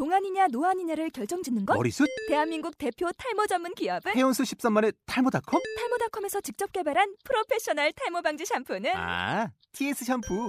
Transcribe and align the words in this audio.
동안이냐 0.00 0.48
노안이냐를 0.52 1.08
결정짓는 1.08 1.64
것? 1.64 1.74
머리숱? 1.74 2.06
대한민국 2.28 2.76
대표 2.76 3.08
탈모 3.16 3.46
전문 3.46 3.74
기업은 3.74 4.12
헤어수 4.14 4.42
13만의 4.42 4.94
탈모닷컴? 5.06 5.62
탈모닷컴에서 5.78 6.42
직접 6.42 6.70
개발한 6.70 7.14
프로페셔널 7.24 7.92
탈모 7.92 8.20
방지 8.20 8.44
샴푸는 8.44 8.90
아, 8.94 9.50
TS 9.72 10.04
샴푸. 10.04 10.48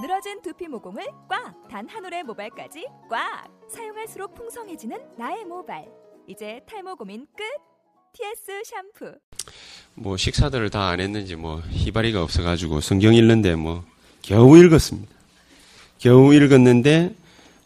늘어진 0.00 0.40
두피 0.40 0.68
모공을 0.68 1.04
꽉! 1.28 1.66
단 1.68 1.88
한 1.88 2.04
올의 2.04 2.22
모발까지 2.22 2.86
꽉! 3.10 3.48
사용할수록 3.68 4.36
풍성해지는 4.36 4.96
나의 5.18 5.44
모발. 5.46 5.84
이제 6.28 6.60
탈모 6.68 6.94
고민 6.94 7.26
끝! 7.36 7.42
TS 8.12 8.62
샴푸. 8.64 9.18
뭐 9.94 10.16
식사들을 10.16 10.70
다 10.70 10.90
안 10.90 11.00
했는지 11.00 11.34
뭐 11.34 11.60
희바리가 11.70 12.22
없어가지고 12.22 12.80
성경 12.82 13.14
읽는데 13.14 13.56
뭐 13.56 13.82
겨우 14.22 14.56
읽었습니다. 14.56 15.12
겨우 15.98 16.32
읽었는데 16.32 17.16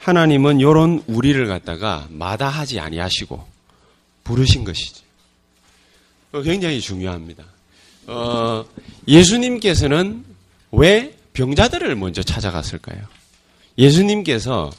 하나님은 0.01 0.61
요런 0.61 1.05
우리를 1.07 1.47
갖다가 1.47 2.07
마다하지 2.11 2.81
아니하시고 2.81 3.47
부르신 4.25 4.65
것이지. 4.65 5.03
어, 6.33 6.43
굉장히 6.43 6.81
중요합니다. 6.81 7.45
어, 8.07 8.65
예수님께서는 9.07 10.25
왜 10.73 11.15
병자들을 11.35 11.95
먼저 11.97 12.23
찾아갔을까요? 12.23 13.03
예수님께서 13.77 14.71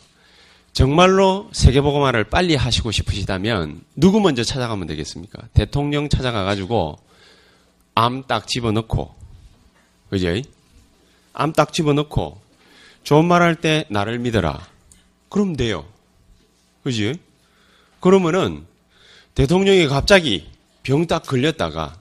정말로 0.73 1.49
세계복음화를 1.51 2.25
빨리 2.25 2.55
하시고 2.55 2.91
싶으시다면 2.91 3.81
누구 3.95 4.19
먼저 4.21 4.43
찾아가면 4.43 4.87
되겠습니까? 4.87 5.43
대통령 5.53 6.09
찾아가가지고 6.09 6.97
암 7.93 8.23
딱 8.25 8.47
집어넣고, 8.47 9.13
그죠? 10.09 10.27
암 11.33 11.51
딱 11.53 11.73
집어넣고, 11.73 12.39
좋은 13.03 13.25
말 13.25 13.41
할 13.41 13.55
때 13.55 13.85
나를 13.89 14.19
믿어라. 14.19 14.65
그럼 15.31 15.55
돼요. 15.55 15.85
그지? 16.83 17.15
그러면은 18.01 18.65
대통령이 19.33 19.87
갑자기 19.87 20.49
병 20.83 21.07
딱 21.07 21.23
걸렸다가 21.23 21.95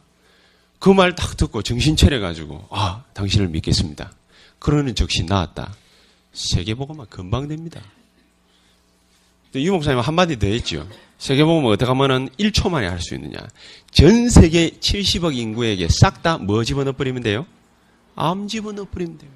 그 0.80 0.91
말 0.92 1.14
딱 1.14 1.36
듣고 1.36 1.62
정신 1.62 1.94
차려가지고, 1.94 2.66
아, 2.70 3.04
당신을 3.14 3.48
믿겠습니다. 3.48 4.10
그러는 4.58 4.94
적시 4.94 5.22
나왔다. 5.24 5.74
세계복음화 6.32 7.04
금방 7.06 7.48
됩니다. 7.48 7.80
유 9.54 9.72
목사님 9.72 10.00
한마디 10.00 10.38
더 10.38 10.47
했죠. 10.47 10.88
세계복음을 11.19 11.70
어떻게 11.72 11.86
하면은 11.88 12.28
1초 12.38 12.70
만에 12.70 12.86
할 12.88 12.98
수 13.00 13.14
있느냐. 13.14 13.36
전 13.92 14.28
세계 14.30 14.70
70억 14.70 15.36
인구에게 15.36 15.86
싹 15.91 16.22
다 16.22 16.38
뭐 16.38 16.64
집어넣어 16.64 16.92
버리면 16.94 17.22
돼요? 17.22 17.47
암 18.16 18.48
집어넣어 18.48 18.86
버리면 18.91 19.19
돼요. 19.19 19.30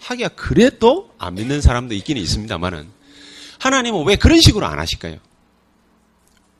하기야 0.00 0.28
그래도 0.28 1.10
안 1.18 1.34
믿는 1.34 1.60
사람도 1.62 1.94
있기는 1.94 2.20
있습니다만은 2.22 2.86
하나님은 3.64 4.04
왜 4.06 4.16
그런 4.16 4.42
식으로 4.42 4.66
안 4.66 4.78
하실까요? 4.78 5.16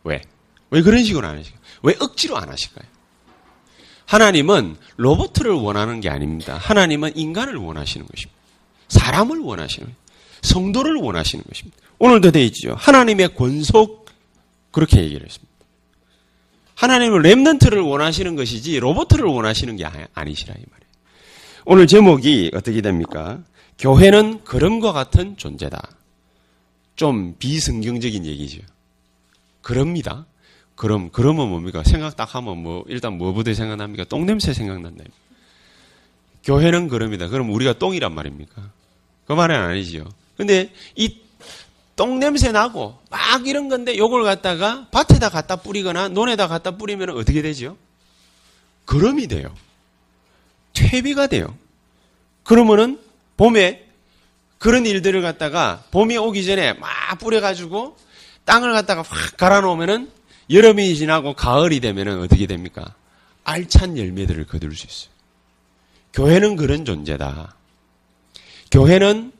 왜? 0.04 0.22
왜 0.70 0.80
그런 0.80 1.04
식으로 1.04 1.26
안 1.26 1.36
하실까요? 1.36 1.60
왜 1.82 1.94
억지로 2.00 2.38
안 2.38 2.48
하실까요? 2.48 2.88
하나님은 4.06 4.76
로봇을 4.96 5.50
원하는 5.50 6.00
게 6.00 6.08
아닙니다. 6.08 6.56
하나님은 6.56 7.14
인간을 7.14 7.56
원하시는 7.56 8.06
것입니다. 8.06 8.40
사람을 8.88 9.38
원하시는. 9.40 9.94
성도를 10.40 10.94
원하시는 10.94 11.44
것입니다. 11.46 11.76
오늘도 11.98 12.30
되어 12.30 12.42
있죠. 12.44 12.74
하나님의 12.78 13.34
권속 13.34 14.06
그렇게 14.70 15.02
얘기를 15.02 15.26
했습니다. 15.26 15.52
하나님은 16.74 17.20
랩넌트를 17.20 17.86
원하시는 17.86 18.34
것이지 18.34 18.80
로봇을 18.80 19.24
원하시는 19.24 19.76
게 19.76 19.84
아니시라 19.84 20.54
이 20.54 20.64
말이에요. 20.70 20.92
오늘 21.66 21.86
제목이 21.86 22.52
어떻게 22.54 22.80
됩니까? 22.80 23.40
교회는 23.78 24.44
그럼과 24.44 24.92
같은 24.92 25.36
존재다. 25.36 25.90
좀 26.96 27.34
비성경적인 27.38 28.24
얘기죠. 28.26 28.62
그럽니다. 29.62 30.26
그럼 30.76 31.10
그러면 31.10 31.48
뭡니까? 31.48 31.82
생각 31.84 32.16
딱 32.16 32.34
하면 32.34 32.58
뭐 32.58 32.84
일단 32.88 33.16
뭐부터 33.18 33.54
생각납니까? 33.54 34.04
똥냄새 34.04 34.52
생각난다. 34.52 35.04
교회는 36.44 36.88
그럽니다. 36.88 37.28
그럼 37.28 37.50
우리가 37.50 37.74
똥이란 37.74 38.14
말입니까? 38.14 38.70
그 39.26 39.32
말은 39.32 39.56
아니지요. 39.56 40.04
근데 40.36 40.72
이 40.96 41.20
똥냄새 41.96 42.52
나고 42.52 42.98
막 43.08 43.46
이런 43.46 43.68
건데 43.68 43.96
요걸 43.96 44.24
갖다가 44.24 44.88
밭에다 44.90 45.28
갖다 45.30 45.56
뿌리거나 45.56 46.08
논에다 46.08 46.48
갖다 46.48 46.72
뿌리면 46.72 47.10
어떻게 47.10 47.40
되죠? 47.40 47.76
그럼이 48.84 49.28
돼요. 49.28 49.54
퇴비가 50.72 51.28
돼요. 51.28 51.56
그러면은 52.42 53.00
봄에 53.36 53.83
그런 54.64 54.86
일들을 54.86 55.20
갖다가 55.20 55.84
봄이 55.90 56.16
오기 56.16 56.42
전에 56.46 56.72
막 56.72 56.88
뿌려가지고 57.18 57.98
땅을 58.46 58.72
갖다가 58.72 59.02
확 59.02 59.36
갈아 59.36 59.60
놓으면은 59.60 60.10
여름이 60.48 60.96
지나고 60.96 61.34
가을이 61.34 61.80
되면은 61.80 62.22
어떻게 62.22 62.46
됩니까? 62.46 62.94
알찬 63.44 63.98
열매들을 63.98 64.46
거둘 64.46 64.74
수 64.74 64.86
있어요. 64.86 65.10
교회는 66.14 66.56
그런 66.56 66.86
존재다. 66.86 67.54
교회는 68.70 69.32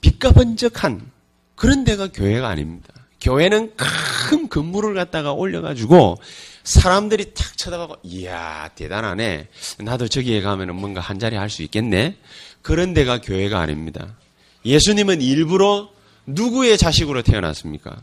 빛과 0.00 0.32
번쩍한 0.32 1.10
그런 1.54 1.84
데가 1.84 2.08
교회가 2.08 2.48
아닙니다. 2.48 2.94
교회는 3.20 3.74
큰 3.76 4.48
건물을 4.48 4.94
갖다가 4.94 5.34
올려가지고 5.34 6.16
사람들이 6.64 7.34
탁 7.34 7.58
쳐다보고 7.58 7.96
이야 8.04 8.70
대단하네. 8.74 9.48
나도 9.80 10.08
저기에 10.08 10.40
가면은 10.40 10.76
뭔가 10.76 11.02
한 11.02 11.18
자리 11.18 11.36
할 11.36 11.50
수 11.50 11.62
있겠네. 11.62 12.16
그런 12.62 12.94
데가 12.94 13.20
교회가 13.20 13.60
아닙니다. 13.60 14.16
예수님은 14.66 15.22
일부러 15.22 15.90
누구의 16.26 16.76
자식으로 16.76 17.22
태어났습니까? 17.22 18.02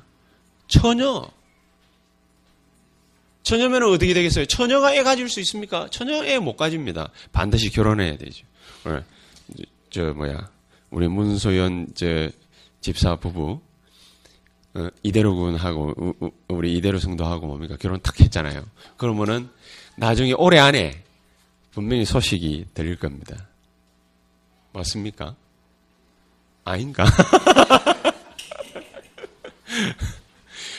처녀. 0.68 1.29
처녀면 3.44 3.84
어떻게 3.84 4.13
되겠어요? 4.13 4.46
처녀가 4.46 4.96
애 4.96 5.03
가질 5.03 5.28
수 5.29 5.41
있습니까? 5.41 5.88
처녀 5.91 6.23
애 6.25 6.40
못 6.40 6.56
가집니다. 6.56 7.09
반드시 7.34 7.69
결혼해야 7.69 8.18
되죠. 8.18 8.46
저 9.90 10.13
뭐야 10.13 10.50
우리 10.90 11.07
문소연 11.07 11.90
저 11.94 12.29
집사 12.81 13.16
부부 13.18 13.59
어, 14.75 14.88
이대로 15.03 15.35
군하고 15.35 16.16
우리 16.47 16.73
이대로 16.75 16.97
성도하고 17.00 17.46
뭡니까 17.46 17.75
결혼 17.79 18.02
탁 18.02 18.19
했잖아요. 18.19 18.63
그러면은 18.97 19.50
나중에 19.97 20.34
올해 20.34 20.57
안에 20.59 21.03
분명히 21.72 22.06
소식이 22.06 22.68
들릴 22.73 22.96
겁니다. 22.97 23.47
맞습니까? 24.72 25.35
아닌가? 26.66 27.06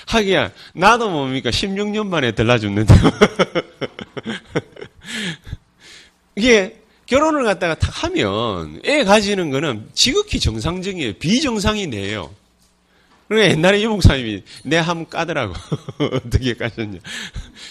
하기야 0.07 0.53
나도 0.75 1.11
뭡니까 1.11 1.51
16년 1.51 2.07
만에 2.07 2.33
들라 2.33 2.59
죽는데 2.59 2.95
이게 6.37 6.81
결혼을 7.07 7.45
갖다가 7.45 7.75
탁 7.75 8.05
하면 8.05 8.81
애 8.85 9.05
가지는 9.05 9.51
거는 9.51 9.89
지극히 9.95 10.41
정상적이에요. 10.41 11.15
비정상이네요. 11.15 12.31
그러니까 13.29 13.53
옛날에 13.53 13.83
유 13.83 13.89
목사님이 13.89 14.43
내 14.65 14.77
함 14.79 15.07
까더라고. 15.07 15.55
어떻게 16.13 16.55
까셨냐. 16.55 16.99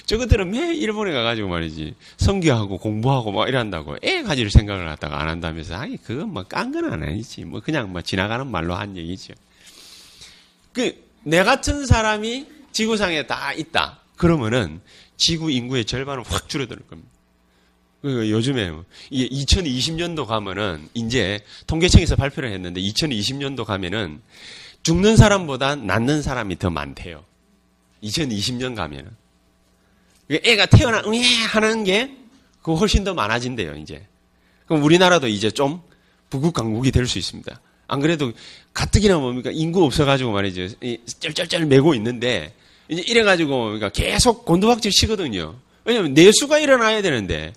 저것들은 0.05 0.49
매 0.49 0.73
일본에 0.73 1.11
가가지고 1.11 1.47
말이지. 1.49 1.95
성교하고 2.17 2.79
공부하고 2.79 3.31
막 3.31 3.47
이런다고. 3.47 3.97
애 4.03 4.23
가질 4.23 4.49
생각을 4.49 4.85
갖다가 4.85 5.21
안 5.21 5.27
한다면서. 5.27 5.75
아니, 5.75 5.97
그건 5.97 6.29
뭐깐건 6.33 7.03
아니지. 7.03 7.45
뭐 7.45 7.59
그냥 7.59 7.91
뭐 7.91 8.01
지나가는 8.01 8.45
말로 8.47 8.73
한 8.73 8.97
얘기죠. 8.97 9.33
그, 10.71 10.95
내 11.23 11.43
같은 11.43 11.85
사람이 11.85 12.47
지구상에 12.71 13.27
다 13.27 13.53
있다. 13.53 13.99
그러면은 14.17 14.81
지구 15.17 15.51
인구의 15.51 15.85
절반은 15.85 16.23
확 16.25 16.49
줄어들 16.49 16.77
겁니다. 16.77 17.09
그 18.01 18.29
요즘에 18.29 18.71
이게 19.11 19.29
2020년도 19.29 20.25
가면은 20.25 20.89
이제 20.93 21.39
통계청에서 21.67 22.17
발표를 22.17 22.51
했는데 22.51 22.81
2020년도 22.81 23.63
가면은 23.63 24.21
죽는 24.83 25.15
사람보다 25.17 25.77
낫는 25.77 26.21
사람이 26.21 26.59
더 26.59 26.69
많대요. 26.69 27.23
2020년 28.03 28.75
가면은 28.75 29.09
애가 30.29 30.65
태어나 30.67 31.01
응애 31.05 31.21
하는 31.47 31.83
게그 31.83 32.73
훨씬 32.75 33.03
더 33.03 33.13
많아진대요 33.13 33.75
이제. 33.75 34.05
그럼 34.67 34.83
우리나라도 34.83 35.27
이제 35.27 35.51
좀 35.51 35.81
부국 36.29 36.53
강국이 36.53 36.91
될 36.91 37.07
수 37.07 37.17
있습니다. 37.17 37.59
안 37.87 37.99
그래도 37.99 38.31
가뜩이나 38.73 39.19
뭡니까 39.19 39.51
인구 39.53 39.83
없어가지고 39.83 40.31
말이죠 40.31 40.67
쩔쩔쩔 41.19 41.65
매고 41.65 41.93
있는데 41.95 42.55
이제 42.87 43.01
이래가지고 43.05 43.65
그러니까 43.65 43.89
계속 43.89 44.45
곤두박질 44.45 44.91
치거든요. 44.91 45.55
왜냐면 45.85 46.13
내수가 46.13 46.59
일어나야 46.59 47.01
되는데 47.01 47.53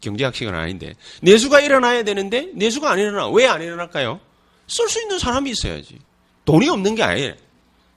경제학식은 0.00 0.54
아닌데 0.54 0.94
내수가 1.22 1.60
일어나야 1.60 2.02
되는데 2.04 2.48
내수가 2.54 2.90
안 2.90 2.98
일어나 2.98 3.28
왜 3.28 3.46
안 3.46 3.62
일어날까요? 3.62 4.18
쓸 4.66 4.88
수 4.88 5.00
있는 5.02 5.18
사람이 5.18 5.50
있어야지 5.50 5.98
돈이 6.44 6.68
없는 6.68 6.94
게 6.94 7.02
아니에요 7.02 7.34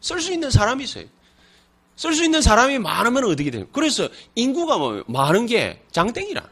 쓸 0.02 0.20
수 0.22 0.34
있는 0.34 0.50
사람이 0.50 0.84
있어요 0.84 1.06
쓸 1.96 2.14
수 2.14 2.24
있는 2.24 2.42
사람이 2.42 2.80
많으면 2.80 3.26
어떻게 3.26 3.52
돼요? 3.52 3.68
그래서 3.72 4.10
인구가 4.36 4.78
뭐 4.78 5.04
많은 5.08 5.46
게 5.46 5.82
장땡이라 5.92 6.44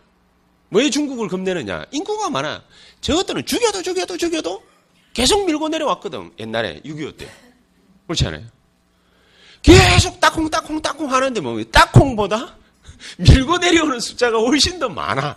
왜 0.71 0.89
중국을 0.89 1.27
겁내느냐 1.27 1.85
인구가 1.91 2.29
많아 2.29 2.63
저것들은 3.01 3.45
죽여도 3.45 3.81
죽여도 3.81 4.17
죽여도 4.17 4.71
계속 5.13 5.45
밀고 5.45 5.69
내려왔거든 5.69 6.31
옛날에 6.39 6.81
6.25 6.85 7.17
때. 7.17 7.31
그렇지 8.07 8.27
않아요? 8.27 8.45
계속 9.61 10.19
따콩, 10.19 10.49
따콩, 10.49 10.81
따콩 10.81 11.11
하는데 11.11 11.39
뭐, 11.41 11.63
따콩보다 11.65 12.55
밀고 13.17 13.57
내려오는 13.57 13.99
숫자가 13.99 14.38
훨씬 14.39 14.79
더 14.79 14.89
많아. 14.89 15.35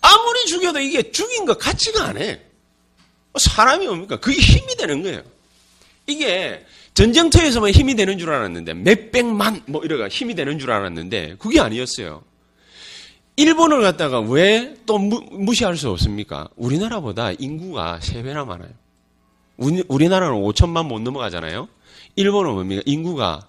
아무리 0.00 0.46
죽여도 0.46 0.80
이게 0.80 1.10
죽인 1.10 1.44
것 1.44 1.58
같지가 1.58 2.04
않아. 2.04 2.20
사람이 3.38 3.86
뭡니까? 3.86 4.20
그게 4.20 4.38
힘이 4.38 4.76
되는 4.76 5.02
거예요. 5.02 5.22
이게 6.06 6.64
전쟁터에서만 6.94 7.70
힘이 7.70 7.94
되는 7.96 8.18
줄 8.18 8.30
알았는데 8.30 8.74
몇백만 8.74 9.62
뭐 9.66 9.82
이래가 9.84 10.08
힘이 10.08 10.34
되는 10.34 10.58
줄 10.58 10.70
알았는데 10.70 11.36
그게 11.38 11.60
아니었어요. 11.60 12.22
일본을 13.36 13.82
갖다가 13.82 14.20
왜 14.20 14.74
또 14.86 14.98
무시할 14.98 15.76
수 15.76 15.90
없습니까? 15.90 16.48
우리나라보다 16.56 17.32
인구가 17.32 17.98
3배나 18.02 18.46
많아요. 18.46 18.70
우리, 19.56 20.08
나라는 20.08 20.34
5천만 20.42 20.86
못 20.86 21.00
넘어가잖아요. 21.00 21.68
일본은 22.16 22.52
뭡니까? 22.52 22.82
인구가 22.86 23.46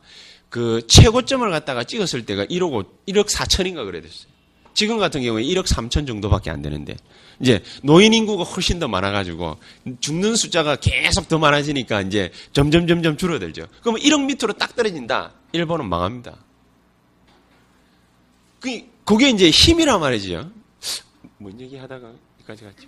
그 0.49 0.81
최고점을 0.87 1.49
갖다가 1.49 1.83
찍었을 1.83 2.25
때가 2.25 2.45
1억 2.45 2.71
5, 2.71 2.83
1억 3.07 3.27
4천인가 3.27 3.85
그래 3.85 4.01
됐어요. 4.01 4.29
지금 4.73 4.97
같은 4.97 5.21
경우에 5.23 5.43
1억 5.43 5.65
3천 5.65 6.07
정도밖에 6.07 6.51
안 6.51 6.61
되는데 6.61 6.95
이제 7.39 7.63
노인 7.83 8.13
인구가 8.13 8.43
훨씬 8.43 8.79
더 8.79 8.87
많아가지고 8.87 9.57
죽는 9.99 10.35
숫자가 10.35 10.77
계속 10.77 11.27
더 11.27 11.37
많아지니까 11.37 12.01
이제 12.01 12.31
점점 12.53 12.87
점점 12.87 13.17
줄어들죠. 13.17 13.67
그러면 13.81 14.01
1억 14.01 14.25
밑으로 14.25 14.53
딱 14.53 14.75
떨어진다. 14.75 15.33
일본은 15.51 15.87
망합니다. 15.87 16.37
그 18.59 18.81
그게 19.03 19.29
이제 19.29 19.49
힘이란 19.49 19.99
말이지요. 19.99 20.51
뭔 21.37 21.59
얘기 21.59 21.77
하다가 21.77 22.11
여기까지 22.39 22.63
갔죠. 22.63 22.87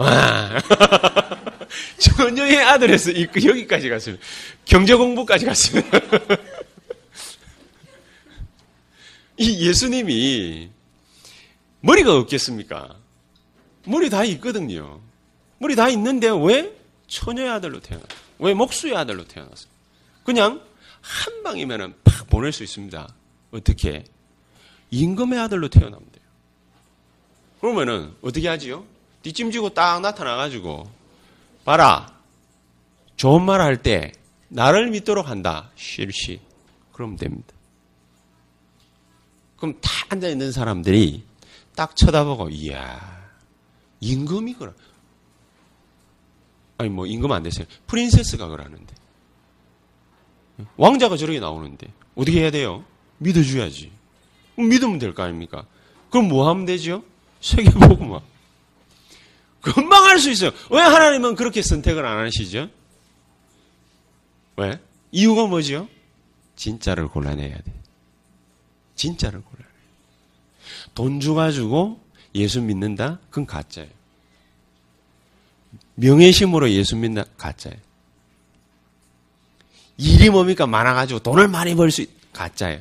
아, 0.00 0.60
전녀의 1.98 2.62
아들에서 2.62 3.10
여기까지 3.20 3.88
갔습니다. 3.88 4.24
경제 4.64 4.94
공부까지 4.94 5.44
갔습니다. 5.44 5.98
이 9.36 9.66
예수님이 9.66 10.70
머리가 11.80 12.16
없겠습니까? 12.16 12.96
머리 13.86 14.10
다 14.10 14.24
있거든요. 14.24 15.00
머리 15.58 15.76
다 15.76 15.88
있는데 15.88 16.28
왜 16.28 16.76
처녀의 17.06 17.48
아들로 17.50 17.80
태어났어? 17.80 18.08
왜 18.38 18.54
목수의 18.54 18.96
아들로 18.96 19.24
태어났어? 19.26 19.66
그냥 20.24 20.60
한 21.00 21.42
방이면은 21.42 21.94
팍 22.04 22.28
보낼 22.28 22.52
수 22.52 22.62
있습니다. 22.64 23.08
어떻게? 23.52 24.04
임금의 24.90 25.38
아들로 25.38 25.68
태어나면 25.68 26.00
돼요. 26.12 26.24
그러면은 27.60 28.14
어떻게 28.22 28.48
하지요? 28.48 28.84
뒷짐지고 29.22 29.70
딱 29.70 30.00
나타나가지고 30.00 30.88
봐라. 31.64 32.14
좋은 33.16 33.42
말 33.42 33.60
할 33.60 33.82
때 33.82 34.12
나를 34.48 34.90
믿도록 34.90 35.28
한다. 35.28 35.70
실시. 35.76 36.40
그러면 36.92 37.16
됩니다. 37.16 37.54
그럼 39.56 39.74
다 39.80 39.90
앉아 40.10 40.28
있는 40.28 40.52
사람들이 40.52 41.24
딱 41.78 41.94
쳐다보고, 41.94 42.48
이야, 42.48 43.30
임금이거라. 44.00 44.72
아니, 46.78 46.90
뭐, 46.90 47.06
임금 47.06 47.30
안 47.30 47.44
되세요. 47.44 47.66
프린세스가 47.86 48.48
그러는데. 48.48 48.94
왕자가 50.76 51.16
저렇게 51.16 51.38
나오는데. 51.38 51.86
어떻게 52.16 52.40
해야 52.40 52.50
돼요? 52.50 52.84
믿어줘야지. 53.18 53.92
믿으면 54.56 54.98
될 54.98 55.14
거 55.14 55.22
아닙니까? 55.22 55.66
그럼 56.10 56.26
뭐 56.26 56.48
하면 56.48 56.66
되죠? 56.66 57.04
세계보고만. 57.40 58.22
금방 59.60 60.04
할 60.06 60.18
수 60.18 60.30
있어요. 60.30 60.50
왜 60.72 60.80
하나님은 60.80 61.36
그렇게 61.36 61.62
선택을 61.62 62.04
안 62.04 62.24
하시죠? 62.26 62.70
왜? 64.56 64.80
이유가 65.12 65.46
뭐죠? 65.46 65.88
진짜를 66.56 67.06
골라내야 67.06 67.56
돼. 67.56 67.72
진짜를 68.96 69.42
골라내. 69.42 69.67
돈 70.94 71.20
주가지고 71.20 72.00
예수 72.34 72.60
믿는다? 72.60 73.18
그건 73.30 73.46
가짜예요. 73.46 73.90
명예심으로 75.96 76.70
예수 76.70 76.96
믿는다? 76.96 77.28
가짜예요. 77.36 77.78
일이 79.98 80.30
뭡니까? 80.30 80.66
많아가지고 80.66 81.20
돈을 81.20 81.48
많이 81.48 81.74
벌 81.74 81.90
수, 81.90 82.02
있... 82.02 82.08
가짜예요. 82.32 82.80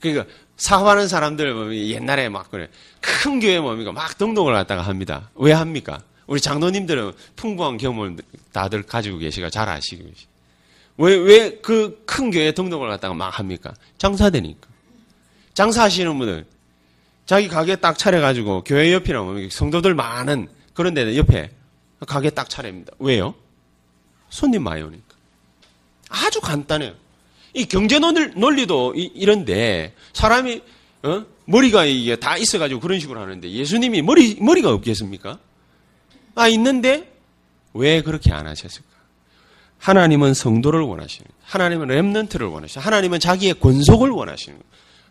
그러니까 0.00 0.26
사업하는 0.56 1.08
사람들 1.08 1.54
뭐 1.54 1.74
옛날에 1.74 2.28
막 2.28 2.50
그래 2.50 2.68
큰 3.00 3.40
교회 3.40 3.58
뭡니까 3.58 3.92
막 3.92 4.18
등록을 4.18 4.52
갖다가 4.52 4.82
합니다. 4.82 5.30
왜 5.34 5.52
합니까? 5.52 6.02
우리 6.26 6.40
장로님들은 6.40 7.12
풍부한 7.36 7.78
경험을 7.78 8.16
다들 8.52 8.82
가지고 8.82 9.18
계시가 9.18 9.48
잘 9.50 9.68
아시고 9.68 10.04
계시. 10.04 10.26
왜왜 10.98 11.60
그 11.60 12.04
큰 12.04 12.32
교회 12.32 12.50
등록을 12.52 12.88
갖다가 12.88 13.14
막 13.14 13.38
합니까? 13.38 13.72
장사되니까. 13.96 14.68
장사하시는 15.54 16.18
분들 16.18 16.44
자기 17.28 17.46
가게 17.46 17.76
딱 17.76 17.98
차려가지고 17.98 18.64
교회 18.64 18.90
옆이나 18.90 19.20
뭐 19.20 19.36
성도들 19.50 19.94
많은 19.94 20.48
그런 20.72 20.94
데 20.94 21.14
옆에 21.14 21.50
가게 22.06 22.30
딱 22.30 22.48
차립니다. 22.48 22.94
왜요? 22.98 23.34
손님 24.30 24.62
많이 24.62 24.80
오니까. 24.80 25.04
아주 26.08 26.40
간단해요. 26.40 26.94
이 27.52 27.66
경제 27.66 27.98
논리도 27.98 28.94
이런데 28.94 29.94
사람이 30.14 30.62
어? 31.02 31.26
머리가 31.44 31.84
이게 31.84 32.16
다 32.16 32.38
있어가지고 32.38 32.80
그런 32.80 32.98
식으로 32.98 33.20
하는데 33.20 33.50
예수님이 33.50 34.00
머리 34.00 34.36
머리가 34.40 34.70
없겠습니까? 34.70 35.38
아 36.34 36.48
있는데 36.48 37.12
왜 37.74 38.00
그렇게 38.00 38.32
안 38.32 38.46
하셨을까? 38.46 38.88
하나님은 39.76 40.32
성도를 40.32 40.80
원하시는, 40.80 41.30
하나님은 41.42 41.88
렘넌트를 41.88 42.46
원하시는, 42.46 42.82
하나님은 42.82 43.20
자기의 43.20 43.60
권속을 43.60 44.08
원하시는. 44.08 44.58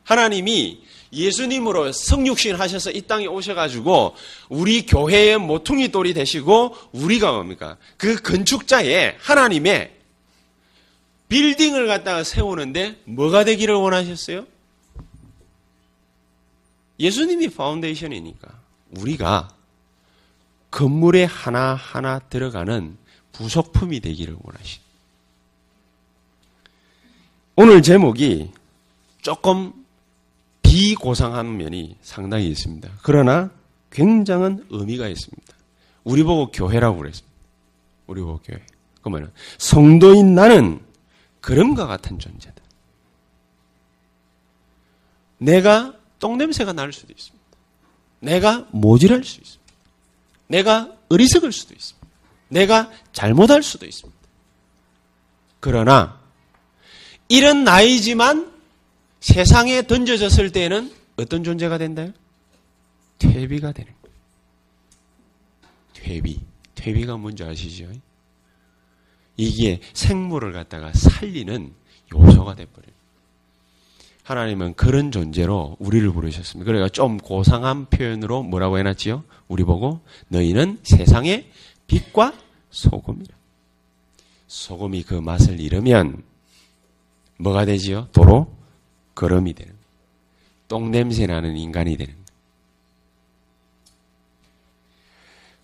하나님이 0.07 0.81
예수님으로 1.11 1.91
성육신 1.91 2.55
하셔서 2.55 2.91
이 2.91 3.01
땅에 3.01 3.27
오셔가지고 3.27 4.15
우리 4.47 4.85
교회의 4.85 5.37
모퉁이 5.37 5.89
돌이 5.89 6.13
되시고 6.13 6.75
우리가 6.93 7.33
뭡니까? 7.33 7.77
그 7.97 8.15
건축자의 8.21 9.17
하나님의 9.19 9.93
빌딩을 11.27 11.87
갖다가 11.87 12.23
세우는데 12.23 13.01
뭐가 13.03 13.43
되기를 13.43 13.75
원하셨어요? 13.75 14.47
예수님이 16.99 17.49
파운데이션이니까 17.49 18.47
우리가 18.91 19.49
건물에 20.71 21.25
하나하나 21.25 22.19
들어가는 22.19 22.97
부속품이 23.33 23.99
되기를 23.99 24.37
원하신. 24.41 24.81
오늘 27.57 27.81
제목이 27.81 28.51
조금 29.21 29.76
비고상한 30.67 31.57
면이 31.57 31.97
상당히 32.01 32.49
있습니다. 32.49 32.89
그러나 33.01 33.49
굉장한 33.89 34.65
의미가 34.69 35.07
있습니다. 35.07 35.53
우리 36.03 36.23
보고 36.23 36.51
교회라고 36.51 36.97
그랬습니다. 36.97 37.37
우리 38.05 38.21
보고 38.21 38.39
교회. 38.43 38.61
그러면 39.01 39.31
성도인 39.57 40.35
나는 40.35 40.81
그럼과 41.39 41.87
같은 41.87 42.19
존재다. 42.19 42.61
내가 45.37 45.93
똥냄새가 46.19 46.73
날 46.73 46.91
수도 46.91 47.13
있습니다. 47.13 47.45
내가 48.19 48.67
모질할 48.71 49.23
수 49.23 49.39
있습니다. 49.39 49.73
내가 50.47 50.93
어리석을 51.09 51.51
수도 51.51 51.73
있습니다. 51.73 52.07
내가 52.49 52.91
잘못할 53.13 53.63
수도 53.63 53.85
있습니다. 53.85 54.17
그러나 55.59 56.19
이런 57.29 57.63
나이지만 57.63 58.56
세상에 59.27 59.81
던져졌을 59.85 60.51
때는 60.51 60.89
어떤 61.17 61.43
존재가 61.43 61.77
된다요? 61.77 62.13
퇴비가 63.19 63.73
되는 63.73 63.91
거예요. 64.01 64.17
퇴비. 65.93 66.39
퇴비가 66.75 67.17
뭔지 67.17 67.43
아시죠? 67.43 67.91
이게 69.35 69.81
생물을 69.93 70.53
갖다가 70.53 70.93
살리는 70.93 71.73
요소가 72.15 72.55
돼버려요. 72.55 72.95
하나님은 74.23 74.75
그런 74.75 75.11
존재로 75.11 75.75
우리를 75.79 76.09
부르셨습니다. 76.11 76.65
그러니까 76.65 76.89
좀 76.89 77.17
고상한 77.17 77.85
표현으로 77.87 78.43
뭐라고 78.43 78.77
해놨지요? 78.77 79.23
우리 79.49 79.63
보고 79.63 79.99
너희는 80.29 80.79
세상의 80.83 81.49
빛과 81.87 82.33
소금이라. 82.69 83.35
소금이 84.47 85.03
그 85.03 85.15
맛을 85.15 85.59
잃으면 85.59 86.23
뭐가 87.39 87.65
되지요? 87.65 88.07
도로 88.13 88.56
거름이 89.17 89.53
되는. 89.53 89.73
똥냄새 90.67 91.25
나는 91.25 91.57
인간이 91.57 91.97
되는. 91.97 92.13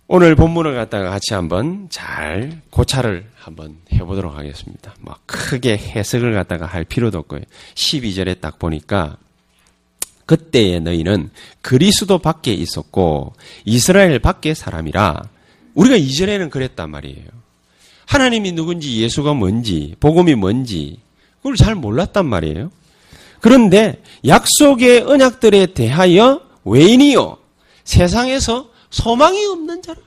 오늘 0.07 0.36
본문을 0.36 0.75
갖다가 0.75 1.12
같이 1.12 1.33
한번 1.33 1.88
잘 1.89 2.62
고찰을 2.72 3.29
한번 3.36 3.77
해보도록 3.93 4.36
하겠습니다. 4.36 4.95
뭐 5.00 5.15
크게 5.25 5.77
해석을 5.77 6.33
갖다가 6.33 6.65
할 6.65 6.83
필요도 6.83 7.19
없고요. 7.19 7.41
12절에 7.75 8.41
딱 8.41 8.60
보니까 8.60 9.17
그때의 10.25 10.81
너희는 10.81 11.29
그리스도 11.62 12.17
밖에 12.17 12.53
있었고 12.53 13.33
이스라엘 13.65 14.19
밖에 14.19 14.53
사람이라 14.53 15.29
우리가 15.74 15.95
이전에는 15.95 16.50
그랬단 16.50 16.89
말이에요. 16.89 17.27
하나님이 18.05 18.51
누군지 18.51 19.01
예수가 19.01 19.33
뭔지 19.33 19.95
복음이 20.00 20.36
뭔지 20.36 21.00
그걸 21.38 21.55
잘 21.55 21.75
몰랐단 21.75 22.25
말이에요. 22.25 22.72
그런데 23.43 24.01
약속의 24.25 25.01
언약들에 25.01 25.73
대하여 25.73 26.41
외인이요 26.63 27.38
세상에서 27.83 28.69
소망이 28.89 29.45
없는 29.47 29.81
자라. 29.81 30.00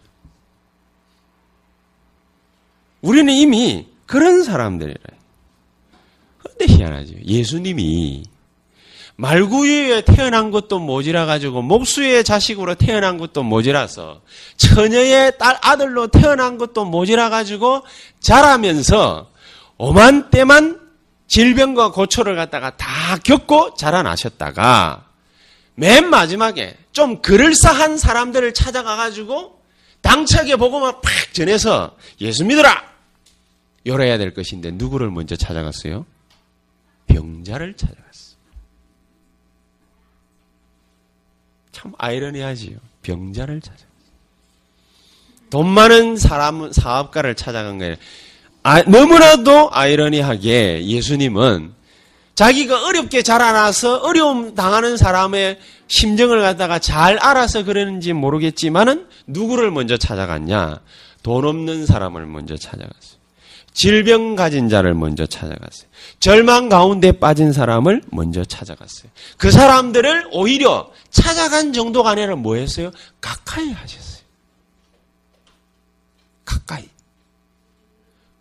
우리는 3.02 3.30
이미 3.34 3.88
그런 4.06 4.42
사람들이래. 4.42 4.96
그런데 6.38 6.64
희한하죠. 6.66 7.12
예수님이 7.26 8.22
말구유에 9.16 10.06
태어난 10.06 10.50
것도 10.50 10.78
모자라 10.78 11.26
가지고 11.26 11.60
목수의 11.60 12.24
자식으로 12.24 12.74
태어난 12.76 13.18
것도 13.18 13.42
모자라서 13.42 14.22
처녀의 14.56 15.36
딸 15.36 15.58
아들로 15.60 16.06
태어난 16.06 16.56
것도 16.56 16.86
모자라 16.86 17.28
가지고 17.28 17.82
자라면서 18.18 19.28
오만 19.76 20.30
때만 20.30 20.85
질병과 21.26 21.92
고초를 21.92 22.36
갖다가 22.36 22.76
다 22.76 23.16
겪고 23.18 23.74
자라나셨다가 23.74 25.06
맨 25.74 26.08
마지막에 26.08 26.76
좀 26.92 27.20
그럴싸한 27.20 27.98
사람들을 27.98 28.54
찾아가 28.54 28.96
가지고 28.96 29.60
당차게 30.00 30.56
복음을 30.56 30.92
팍 31.02 31.34
전해서 31.34 31.96
예수 32.20 32.44
믿어라 32.44 32.84
열어야 33.84 34.18
될 34.18 34.34
것인데 34.34 34.70
누구를 34.72 35.10
먼저 35.10 35.36
찾아갔어요? 35.36 36.06
병자를 37.06 37.74
찾아갔어요. 37.74 38.06
참 41.72 41.92
아이러니하지요. 41.98 42.78
병자를 43.02 43.60
찾아. 43.60 43.84
돈 45.50 45.68
많은 45.68 46.16
사람 46.16 46.72
사업가를 46.72 47.34
찾아간 47.36 47.78
거예요. 47.78 47.96
아, 48.68 48.82
너무나도 48.82 49.70
아이러니하게 49.70 50.86
예수님은 50.86 51.72
자기가 52.34 52.88
어렵게 52.88 53.22
자라나서 53.22 53.98
어려움 53.98 54.56
당하는 54.56 54.96
사람의 54.96 55.60
심정을 55.86 56.40
갖다가 56.40 56.80
잘 56.80 57.16
알아서 57.18 57.62
그러는지 57.62 58.12
모르겠지만은 58.12 59.06
누구를 59.28 59.70
먼저 59.70 59.96
찾아갔냐? 59.96 60.80
돈 61.22 61.44
없는 61.44 61.86
사람을 61.86 62.26
먼저 62.26 62.56
찾아갔어요. 62.56 63.20
질병 63.72 64.34
가진 64.34 64.68
자를 64.68 64.94
먼저 64.94 65.26
찾아갔어요. 65.26 65.88
절망 66.18 66.68
가운데 66.68 67.12
빠진 67.12 67.52
사람을 67.52 68.02
먼저 68.10 68.44
찾아갔어요. 68.44 69.08
그 69.36 69.52
사람들을 69.52 70.30
오히려 70.32 70.90
찾아간 71.10 71.72
정도가 71.72 72.10
아니라 72.10 72.34
뭐 72.34 72.56
했어요? 72.56 72.90
가까이 73.20 73.70
하셨어요. 73.70 74.24
가까이. 76.44 76.95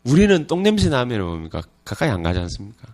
우리는 0.06 0.48
똥냄새 0.48 0.90
나면 0.90 1.22
뭡니까? 1.22 1.62
가까이 1.84 2.10
안 2.10 2.24
가지 2.24 2.40
않습니까? 2.40 2.94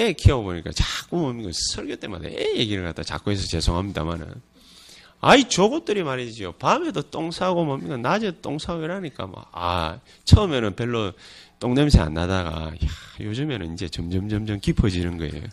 애 0.00 0.12
키워보니까 0.12 0.72
자꾸 0.72 1.18
뭡니까? 1.18 1.50
설교 1.52 1.96
때마다 1.96 2.26
애 2.26 2.56
얘기를 2.56 2.82
갖다 2.82 3.02
자꾸 3.02 3.30
해서 3.30 3.46
죄송합니다만은. 3.46 4.26
아이, 5.20 5.48
저것들이 5.48 6.02
말이죠. 6.02 6.52
밤에도 6.58 7.02
똥 7.02 7.30
싸고 7.30 7.64
뭡니까? 7.64 7.96
낮에 7.96 8.40
똥 8.42 8.58
싸고 8.58 8.82
이러니까 8.82 9.26
뭐, 9.26 9.44
아, 9.52 10.00
처음에는 10.24 10.74
별로 10.74 11.12
똥냄새 11.60 12.00
안 12.00 12.14
나다가, 12.14 12.66
야, 12.66 12.88
요즘에는 13.20 13.72
이제 13.72 13.88
점점, 13.88 14.28
점점 14.28 14.60
깊어지는 14.60 15.16
거예요. 15.16 15.44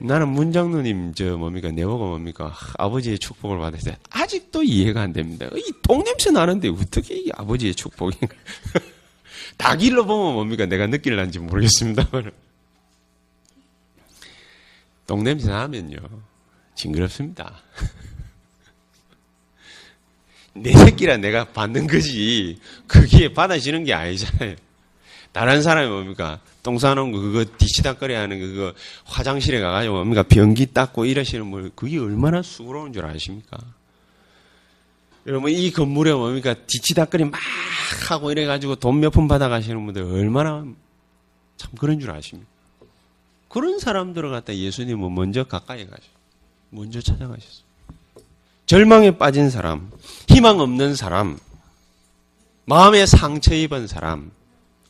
나는 0.00 0.28
문장로님, 0.28 1.14
저, 1.14 1.36
뭡니까? 1.36 1.72
내보고 1.72 2.06
뭡니까? 2.06 2.54
아버지의 2.76 3.18
축복을 3.18 3.58
받았어요. 3.58 3.96
아직도 4.10 4.62
이해가 4.62 5.00
안 5.00 5.12
됩니다. 5.12 5.48
이 5.56 5.72
똥냄새 5.82 6.30
나는데 6.30 6.68
어떻게 6.68 7.16
이게 7.16 7.32
아버지의 7.34 7.74
축복인가? 7.74 8.28
닭일로 9.56 10.06
보면 10.06 10.34
뭡니까? 10.34 10.66
내가 10.66 10.86
느낄란지 10.86 11.38
모르겠습니다만. 11.38 12.30
똥냄새 15.06 15.50
나면요. 15.50 15.96
징그럽습니다. 16.74 17.62
내 20.54 20.72
새끼라 20.72 21.16
내가 21.16 21.44
받는 21.44 21.86
거지. 21.86 22.58
그게 22.86 23.32
받아지는 23.32 23.84
게 23.84 23.94
아니잖아요. 23.94 24.56
다른 25.32 25.62
사람이 25.62 25.88
뭡니까? 25.88 26.40
똥 26.62 26.78
싸놓은 26.78 27.12
거, 27.12 27.20
그거 27.20 27.44
뒤치다거리 27.44 28.14
하는 28.14 28.40
거, 28.40 28.46
그거 28.46 28.74
화장실에 29.04 29.60
가가지고 29.60 29.94
뭡니까? 29.94 30.22
변기 30.22 30.66
닦고 30.66 31.04
이러시는 31.04 31.50
분, 31.50 31.70
그게 31.74 31.98
얼마나 31.98 32.42
수고로운 32.42 32.92
줄 32.92 33.04
아십니까? 33.04 33.58
여러분, 35.28 35.52
이 35.52 35.70
건물에 35.70 36.12
뭡니까? 36.14 36.54
뒤치다거리 36.54 37.24
막 37.26 37.38
하고 38.08 38.32
이래가지고 38.32 38.76
돈 38.76 38.98
몇 39.00 39.12
푼 39.12 39.28
받아가시는 39.28 39.84
분들 39.84 40.02
얼마나 40.02 40.64
참 41.58 41.70
그런 41.78 42.00
줄 42.00 42.10
아십니까? 42.10 42.50
그런 43.48 43.78
사람들을 43.78 44.30
갖다 44.30 44.54
예수님은 44.56 45.14
먼저 45.14 45.44
가까이 45.44 45.86
가셔. 45.86 46.02
먼저 46.70 47.00
찾아가셨어요. 47.00 47.68
절망에 48.66 49.16
빠진 49.18 49.50
사람, 49.50 49.90
희망 50.28 50.60
없는 50.60 50.94
사람, 50.96 51.38
마음에 52.66 53.06
상처 53.06 53.54
입은 53.54 53.86
사람, 53.86 54.30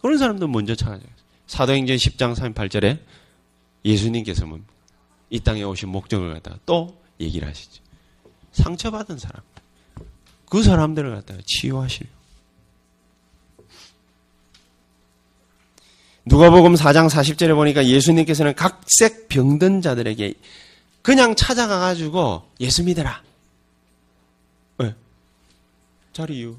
그런 0.00 0.18
사람도 0.18 0.48
먼저 0.48 0.74
찾아가요. 0.74 1.08
사도행전 1.46 1.96
10장 1.96 2.34
38절에 2.34 2.98
예수님께서 3.84 4.46
이 5.30 5.40
땅에 5.40 5.62
오신 5.62 5.88
목적을 5.88 6.32
갖다가 6.34 6.58
또 6.66 6.96
얘기를 7.20 7.46
하시죠. 7.46 7.82
상처받은 8.52 9.18
사람, 9.18 9.42
그 10.50 10.62
사람들을 10.62 11.14
갖다가 11.14 11.40
치유하시려. 11.46 12.08
누가복음 16.24 16.74
4장 16.74 17.08
40절에 17.08 17.54
보니까 17.54 17.86
예수님께서는 17.86 18.54
각색 18.54 19.28
병든 19.28 19.80
자들에게 19.80 20.34
그냥 21.02 21.34
찾아가 21.34 21.78
가지고 21.78 22.46
예수 22.60 22.84
믿어라. 22.84 23.22
네. 24.78 24.94
자리 26.12 26.44
요, 26.44 26.54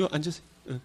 요, 0.00 0.08
앉으세요. 0.12 0.44
네. 0.66 0.78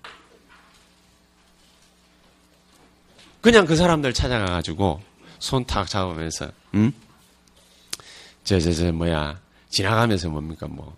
그냥 3.41 3.65
그 3.65 3.75
사람들 3.75 4.13
찾아가 4.13 4.45
가지고 4.45 5.01
손 5.37 5.63
탁 5.65 5.87
잡으면서 5.87 6.51
음? 6.73 6.91
저저 8.43 8.73
저 8.73 8.91
뭐야 8.91 9.39
지나가면서 9.69 10.27
뭡니까 10.29 10.67
뭐 10.67 10.97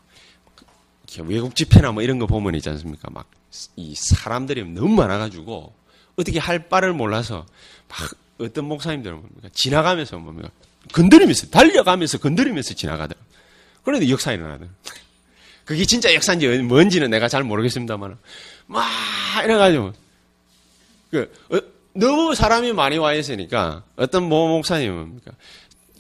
외국 1.20 1.56
집회나 1.56 1.92
뭐 1.92 2.04
이런 2.04 2.20
거 2.20 2.26
보면 2.26 2.56
있지 2.56 2.70
않습니까? 2.70 3.10
막 3.12 3.28
이 3.76 3.94
사람들이 3.96 4.64
너무 4.64 4.96
많아가지고 4.96 5.74
어떻게 6.16 6.40
할 6.40 6.70
바를 6.70 6.94
몰라서 6.94 7.46
막 7.90 8.12
어떤 8.40 8.66
목사님들은 8.66 9.18
뭡니까? 9.18 9.50
지나가면서 9.54 10.18
뭡니까? 10.18 10.50
건드리면서, 10.94 11.48
달려가면서 11.50 12.18
건드리면서 12.18 12.74
지나가더라. 12.74 13.20
그런데 13.84 14.10
역사 14.10 14.32
일어나더라. 14.32 14.70
그게 15.66 15.86
진짜 15.86 16.14
역사인지 16.14 16.48
뭔지는 16.60 17.12
내가 17.12 17.28
잘 17.28 17.44
모르겠습니다만, 17.44 18.18
막, 18.66 18.90
이래가지고, 19.44 19.94
그, 21.12 21.32
어, 21.50 21.60
너무 21.94 22.34
사람이 22.34 22.74
많이 22.74 22.98
와 22.98 23.14
있으니까, 23.14 23.84
어떤 23.96 24.24
모 24.28 24.48
목사님은 24.48 24.96
뭡니까? 24.96 25.32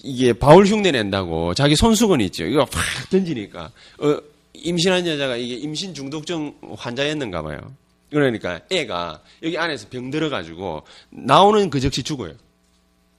이게 0.03 0.33
바울 0.33 0.65
흉내 0.65 0.91
낸다고 0.91 1.53
자기 1.53 1.75
손수건 1.75 2.21
있죠. 2.21 2.45
이거 2.45 2.65
팍 2.65 3.09
던지니까, 3.11 3.71
어, 3.99 4.17
임신한 4.53 5.07
여자가 5.07 5.37
이게 5.37 5.55
임신 5.55 5.93
중독증 5.93 6.55
환자였는가 6.77 7.41
봐요. 7.41 7.73
그러니까 8.09 8.59
애가 8.69 9.23
여기 9.43 9.57
안에서 9.57 9.87
병 9.89 10.11
들어가지고 10.11 10.83
나오는 11.09 11.69
그 11.69 11.79
즉시 11.79 12.03
죽어요. 12.03 12.33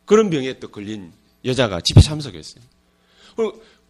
그런 0.05 0.31
병에 0.31 0.59
또 0.59 0.69
걸린 0.69 1.13
여자가 1.45 1.81
집회 1.81 2.01
참석했어요. 2.01 2.63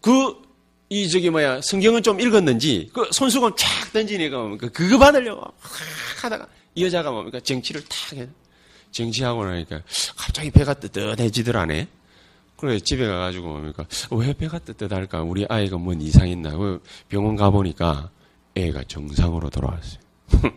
그, 0.01 0.41
이, 0.89 1.09
저기, 1.09 1.29
뭐야, 1.29 1.61
성경은 1.61 2.03
좀 2.03 2.19
읽었는지, 2.19 2.89
그 2.93 3.09
손수건 3.11 3.55
쫙 3.57 3.91
던지니까 3.91 4.37
뭡니까? 4.37 4.69
그거 4.69 4.97
받으려고 4.97 5.41
확 5.59 6.23
하다가 6.23 6.47
이 6.75 6.83
여자가 6.85 7.11
뭡니까? 7.11 7.39
정치를 7.39 7.83
탁 7.85 8.17
해. 8.17 8.27
정치하고 8.91 9.43
나니까 9.43 9.81
갑자기 10.15 10.51
배가 10.51 10.75
뜨뜻해지더라네. 10.75 11.87
그래 12.63 12.79
집에 12.79 13.05
가가지고 13.05 13.49
뭡니까? 13.49 13.85
왜 14.11 14.31
배가 14.31 14.57
뜨뜻할까? 14.57 15.21
우리 15.23 15.45
아이가 15.49 15.77
뭔 15.77 15.99
이상 15.99 16.29
있나? 16.29 16.55
그 16.55 16.81
병원 17.09 17.35
가보니까 17.35 18.09
애가 18.55 18.85
정상으로 18.87 19.49
돌아왔어요. 19.49 19.99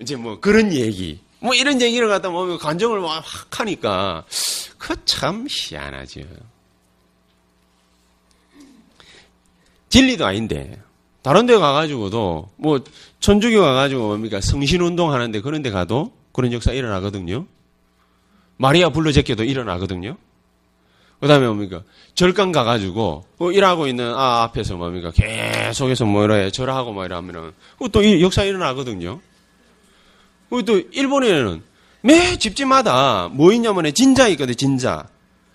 이제 0.00 0.16
뭐 0.16 0.40
그런 0.40 0.72
얘기, 0.72 1.20
뭐 1.40 1.52
이런 1.54 1.82
얘기를 1.82 2.08
갖다 2.08 2.30
뭐 2.30 2.56
감정을 2.56 3.00
막 3.00 3.22
하니까 3.50 4.24
그 4.78 4.96
참 5.04 5.46
희한하죠. 5.46 6.22
진리도 9.90 10.24
아닌데 10.24 10.80
다른 11.20 11.44
데 11.44 11.54
가가지고도 11.58 12.48
뭐 12.56 12.80
천주교 13.20 13.60
가가지고 13.60 14.06
뭡니까 14.06 14.40
성신운동 14.40 15.12
하는데 15.12 15.38
그런 15.42 15.60
데 15.60 15.70
가도 15.70 16.12
그런 16.32 16.54
역사 16.54 16.72
일어나거든요. 16.72 17.46
마리아 18.58 18.90
불러 18.90 19.10
제껴도 19.12 19.44
일어나거든요. 19.44 20.16
그 21.20 21.26
다음에 21.26 21.46
뭡니까? 21.46 21.82
절간 22.14 22.52
가가지고, 22.52 23.24
그 23.38 23.52
일하고 23.52 23.86
있는 23.88 24.14
아 24.14 24.42
앞에서 24.44 24.76
뭡니까? 24.76 25.10
계속해서 25.10 26.04
뭐 26.04 26.24
이래, 26.24 26.50
절하고 26.50 26.92
뭐 26.92 27.04
이러면은, 27.04 27.52
또이 27.92 28.22
역사 28.22 28.44
일어나거든요. 28.44 29.20
또 30.64 30.78
일본에는 30.92 31.62
매 32.02 32.36
집집마다 32.36 33.28
뭐 33.32 33.52
있냐면에 33.52 33.90
진자 33.90 34.28
있거든, 34.28 34.54
진자. 34.54 35.08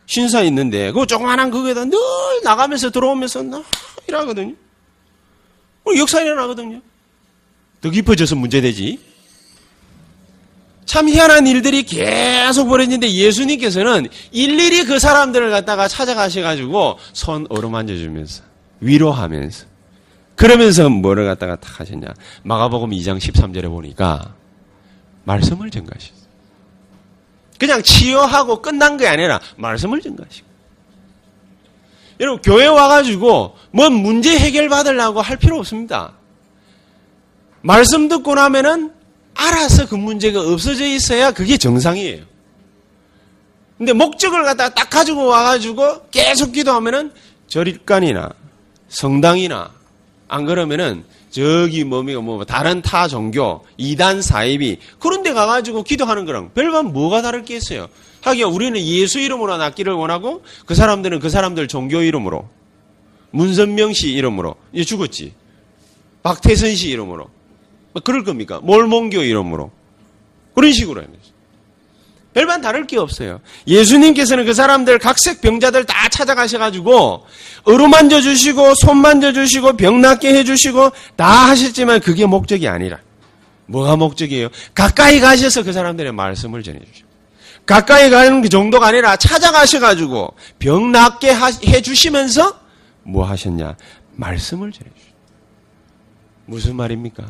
신사 0.06 0.42
있는데, 0.44 0.92
그 0.92 1.06
조그만한 1.06 1.50
그거에다 1.50 1.86
늘 1.86 1.98
나가면서 2.44 2.90
들어오면서 2.90 3.44
나 3.44 3.64
일하거든요. 4.08 4.54
역사 5.98 6.22
일어나거든요. 6.22 6.82
더 7.80 7.90
깊어져서 7.90 8.36
문제되지. 8.36 9.13
참 10.86 11.08
희한한 11.08 11.48
일들이 11.48 11.84
계속 11.84 12.68
벌어지는데 12.68 13.12
예수님께서는 13.12 14.08
일일이 14.32 14.86
그 14.86 15.00
사람들을 15.00 15.50
갖다가 15.52 15.88
찾아가셔가지고 15.88 17.00
손 17.14 17.46
어루만져 17.50 17.96
주면서 17.96 18.44
위로하면서 18.80 19.66
그러면서 20.36 20.90
뭐를 20.90 21.26
갖다가 21.26 21.56
탁 21.56 21.80
하셨냐. 21.80 22.08
마가복음 22.44 22.90
2장 22.92 23.18
13절에 23.20 23.70
보니까 23.70 24.34
말씀을 25.24 25.70
전가하셨어요. 25.70 26.24
그냥 27.60 27.82
치유하고 27.82 28.62
끝난 28.62 28.98
게 28.98 29.08
아니라 29.08 29.40
말씀을 29.58 30.02
전가하시고. 30.02 30.48
여러분 32.20 32.42
교회 32.42 32.68
와가지고 32.68 33.56
뭔 33.72 33.94
문제 33.94 34.38
해결 34.38 34.70
받으려고 34.70 35.22
할 35.22 35.38
필요 35.38 35.58
없습니다. 35.60 36.14
말씀 37.62 38.08
듣고 38.08 38.36
나면은 38.36 38.92
알아서 39.36 39.88
그 39.88 39.96
문제가 39.96 40.42
없어져 40.42 40.86
있어야 40.86 41.32
그게 41.32 41.58
정상이에요. 41.58 42.24
근데 43.78 43.94
목적을 43.94 44.44
갖다가 44.44 44.74
딱 44.74 44.90
가지고 44.90 45.26
와가지고 45.26 46.10
계속 46.10 46.52
기도하면은 46.52 47.12
절일간이나 47.48 48.32
성당이나 48.90 49.72
안 50.28 50.46
그러면은 50.46 51.04
저기 51.32 51.84
뭡니까 51.84 52.22
뭐 52.22 52.46
다른 52.46 52.82
타 52.82 53.08
종교 53.08 53.66
이단 53.78 54.22
사입이 54.22 54.78
그런 55.00 55.24
데 55.24 55.34
가가지고 55.34 55.84
기도하는 55.84 56.26
거랑 56.26 56.52
별반 56.54 56.94
뭐가 56.94 57.22
다를 57.24 57.44
게 57.44 57.56
있어요. 57.56 57.88
하기야 58.22 58.46
우리는 58.46 58.80
예수 58.80 59.20
이름으로 59.20 59.58
낫기를 59.58 59.94
원하고 59.94 60.44
그 60.66 60.76
사람들은 60.76 61.20
그 61.20 61.30
사람들 61.30 61.68
종교 61.68 62.02
이름으로 62.02 62.48
문선명 63.32 63.94
씨 63.94 64.12
이름으로 64.14 64.56
이제 64.72 64.84
죽었지. 64.84 65.34
박태선 66.22 66.76
씨 66.76 66.90
이름으로 66.90 67.26
뭐 67.26 67.32
그럴 68.02 68.24
겁니까? 68.24 68.60
몰몬교 68.64 69.22
이름으로. 69.22 69.72
그런 70.56 70.72
식으로 70.72 71.02
하면서. 71.02 71.34
별반 72.34 72.62
다를 72.62 72.88
게 72.88 72.98
없어요. 72.98 73.42
예수님께서는 73.68 74.46
그 74.46 74.54
사람들 74.54 74.98
각색 74.98 75.42
병자들 75.42 75.86
다 75.86 76.10
찾아가셔가지고 76.10 77.26
어루만져 77.64 78.22
주시고 78.22 78.74
손 78.76 78.98
만져 78.98 79.32
주시고 79.32 79.78
병 79.78 80.02
낫게 80.02 80.34
해주시고 80.34 80.92
다 81.16 81.50
하셨지만 81.50 82.00
그게 82.00 82.26
목적이 82.26 82.68
아니라 82.68 83.00
뭐가 83.68 83.96
목적이에요? 83.96 84.50
가까이 84.74 85.20
가셔서 85.20 85.64
그 85.64 85.74
사람들의 85.74 86.12
말씀을 86.12 86.64
전해주시고 86.64 87.08
가까이 87.66 88.10
가는 88.10 88.42
그 88.42 88.50
정도가 88.50 88.88
아니라 88.88 89.16
찾아가셔가지고 89.16 90.34
병 90.60 90.92
낫게 90.92 91.34
해주시면서 91.68 92.60
뭐 93.04 93.26
하셨냐? 93.26 93.78
말씀을 94.16 94.72
전해주시고 94.72 95.14
무슨 96.48 96.76
말입니까? 96.76 97.24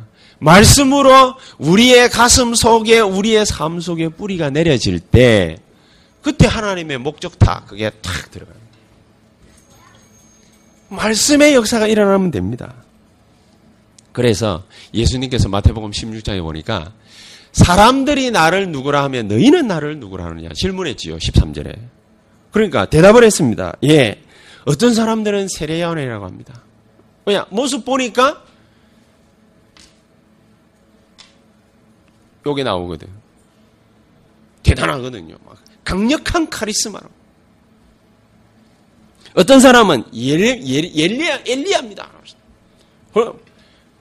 말씀으로 0.44 1.36
우리의 1.58 2.10
가슴 2.10 2.54
속에 2.54 3.00
우리의 3.00 3.46
삶 3.46 3.80
속에 3.80 4.10
뿌리가 4.10 4.50
내려질 4.50 5.00
때 5.00 5.58
그때 6.22 6.48
하나님의 6.48 6.98
목적타 7.00 7.66
그게 7.68 7.90
탁 7.90 8.32
들어가요. 8.32 8.56
말씀의 10.90 11.56
역사가 11.56 11.88
일어나면 11.88 12.32
됩니다. 12.32 12.76
그래서 14.12 14.64
예수님께서 14.94 15.50
마태복음 15.50 15.92
16장에 15.92 16.42
보니까 16.42 16.92
사람들이 17.52 18.32
나를 18.32 18.70
누구라 18.70 19.04
하면 19.06 19.28
너희는 19.28 19.68
나를 19.68 20.00
누구라 20.00 20.26
하느냐 20.26 20.50
질문했지요. 20.54 21.18
13절에. 21.18 21.78
그러니까 22.52 22.86
대답을 22.86 23.24
했습니다. 23.24 23.74
예. 23.86 24.22
어떤 24.66 24.94
사람들은 24.94 25.48
세례요한이라고 25.50 26.26
합니다. 26.26 26.62
뭐냐 27.26 27.46
모습 27.50 27.86
보니까 27.86 28.44
요게 32.46 32.64
나오거든. 32.64 33.08
대단하거든요. 34.64 35.36
막 35.46 35.58
강력한 35.84 36.50
카리스마로. 36.50 37.08
어떤 39.36 39.60
사람은 39.60 40.06
엘리야, 40.14 41.40
엘리야입니다. 41.46 42.10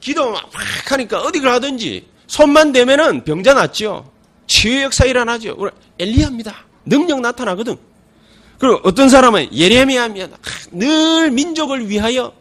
기도 0.01 0.31
막 0.31 0.51
하니까 0.87 1.21
어디 1.23 1.41
가든지 1.41 2.07
손만 2.27 2.73
대면은 2.73 3.25
병자 3.25 3.55
낫죠. 3.55 4.11
치유 4.47 4.83
역사 4.83 5.05
일어나죠. 5.05 5.57
엘리야입니다. 5.99 6.65
능력 6.85 7.21
나타나거든. 7.21 7.77
그리고 8.59 8.81
어떤 8.85 9.09
사람은 9.09 9.53
예레미야입니다. 9.53 10.37
늘 10.73 11.31
민족을 11.31 11.89
위하여 11.89 12.33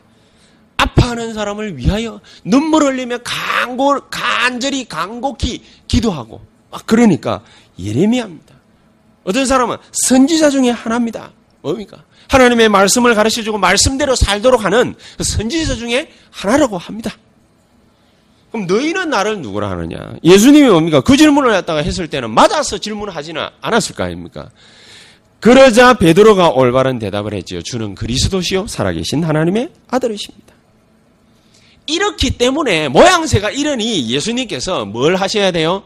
아파하는 0.81 1.33
사람을 1.33 1.77
위하여 1.77 2.19
눈물 2.43 2.83
흘리며 2.83 3.19
간고, 3.23 3.99
간절히 4.09 4.85
간곡히 4.85 5.63
기도하고 5.87 6.41
막 6.69 6.85
그러니까 6.85 7.41
예레미야입니다. 7.79 8.55
어떤 9.23 9.45
사람은 9.45 9.77
선지자 9.91 10.49
중에 10.49 10.71
하나입니다. 10.71 11.31
뭡니까? 11.61 12.03
하나님의 12.29 12.69
말씀을 12.69 13.13
가르쳐주고 13.13 13.57
말씀대로 13.57 14.15
살도록 14.15 14.63
하는 14.63 14.95
그 15.17 15.23
선지자 15.23 15.75
중에 15.75 16.09
하나라고 16.31 16.77
합니다. 16.77 17.11
그럼 18.51 18.67
너희는 18.67 19.09
나를 19.09 19.41
누구라 19.41 19.69
하느냐? 19.71 20.15
예수님이 20.23 20.69
뭡니까? 20.69 21.01
그 21.01 21.15
질문을 21.15 21.51
갖다가 21.51 21.81
했을 21.81 22.07
때는 22.07 22.31
맞아서 22.31 22.77
질문하지는 22.77 23.47
않았을 23.61 23.95
거 23.95 24.03
아닙니까? 24.03 24.49
그러자 25.39 25.95
베드로가 25.95 26.49
올바른 26.49 26.99
대답을 26.99 27.33
했지요. 27.33 27.61
주는 27.61 27.95
그리스도시요 27.95 28.67
살아계신 28.67 29.23
하나님의 29.23 29.69
아들이십니다. 29.87 30.53
이렇기 31.87 32.37
때문에 32.37 32.87
모양새가 32.87 33.51
이러니 33.51 34.09
예수님께서 34.09 34.85
뭘 34.85 35.15
하셔야 35.15 35.51
돼요? 35.51 35.83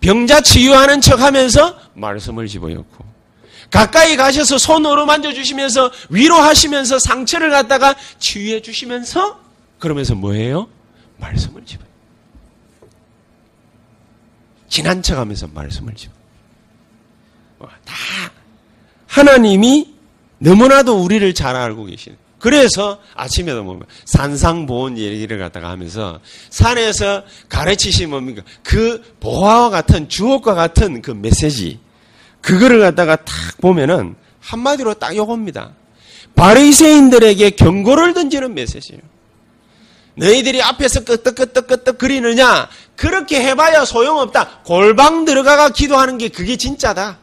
병자 0.00 0.40
치유하는 0.40 1.00
척 1.00 1.20
하면서 1.20 1.78
말씀을 1.94 2.46
집어넣고 2.46 3.04
가까이 3.70 4.16
가셔서 4.16 4.58
손으로 4.58 5.06
만져주시면서 5.06 5.92
위로하시면서 6.08 6.98
상처를 6.98 7.50
갖다가 7.50 7.94
치유해 8.18 8.60
주시면서 8.60 9.40
그러면서 9.78 10.14
뭐예요? 10.14 10.68
말씀을 11.18 11.64
집어요. 11.64 11.88
지난 14.68 15.02
척 15.02 15.18
하면서 15.18 15.46
말씀을 15.48 15.94
집어. 15.94 16.12
다 17.84 17.94
하나님이 19.06 19.94
너무나도 20.38 21.02
우리를 21.02 21.34
잘 21.34 21.56
알고 21.56 21.84
계시는 21.86 22.16
그래서 22.40 22.98
아침에도 23.14 23.62
뭡니까? 23.62 23.86
산상보온 24.06 24.98
얘기를 24.98 25.38
갖다가 25.38 25.68
하면서 25.70 26.18
산에서 26.48 27.22
가르치신 27.48 28.10
뭡니까? 28.10 28.42
그 28.64 29.02
보화와 29.20 29.70
같은 29.70 30.08
주옥과 30.08 30.54
같은 30.54 31.02
그 31.02 31.12
메시지 31.12 31.78
그거를 32.40 32.80
갖다가 32.80 33.16
탁 33.16 33.34
보면은 33.60 34.16
한마디로 34.40 34.94
딱 34.94 35.14
요겁니다. 35.14 35.72
바리새인들에게 36.34 37.50
경고를 37.50 38.14
던지는 38.14 38.54
메시지예요. 38.54 39.02
너희들이 40.14 40.62
앞에서 40.62 41.04
끄떡끄떡끄떡 41.04 41.98
그리느냐? 41.98 42.68
그렇게 42.96 43.42
해봐야 43.42 43.84
소용없다. 43.84 44.60
골방 44.64 45.24
들어가가 45.26 45.68
기도하는 45.68 46.18
게 46.18 46.28
그게 46.28 46.56
진짜다. 46.56 47.18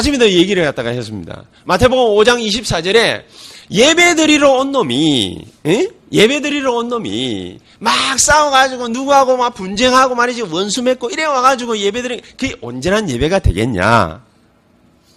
아침에도 0.00 0.28
얘기를 0.30 0.64
갖다가 0.64 0.90
했습니다. 0.90 1.44
마태복음 1.64 2.16
5장 2.16 2.42
24절에 2.44 3.24
예배 3.70 4.14
드리러 4.14 4.52
온 4.52 4.72
놈이 4.72 5.44
에? 5.66 5.88
예배 6.10 6.40
드리러 6.40 6.74
온 6.74 6.88
놈이 6.88 7.58
막 7.78 8.18
싸워가지고 8.18 8.88
누구하고 8.88 9.36
막 9.36 9.54
분쟁하고 9.54 10.14
말이지 10.14 10.42
원수 10.42 10.82
맺고 10.82 11.10
이래 11.10 11.24
와가지고 11.24 11.78
예배 11.78 12.02
드리 12.02 12.20
그게 12.20 12.56
온전한 12.60 13.08
예배가 13.08 13.38
되겠냐? 13.40 14.24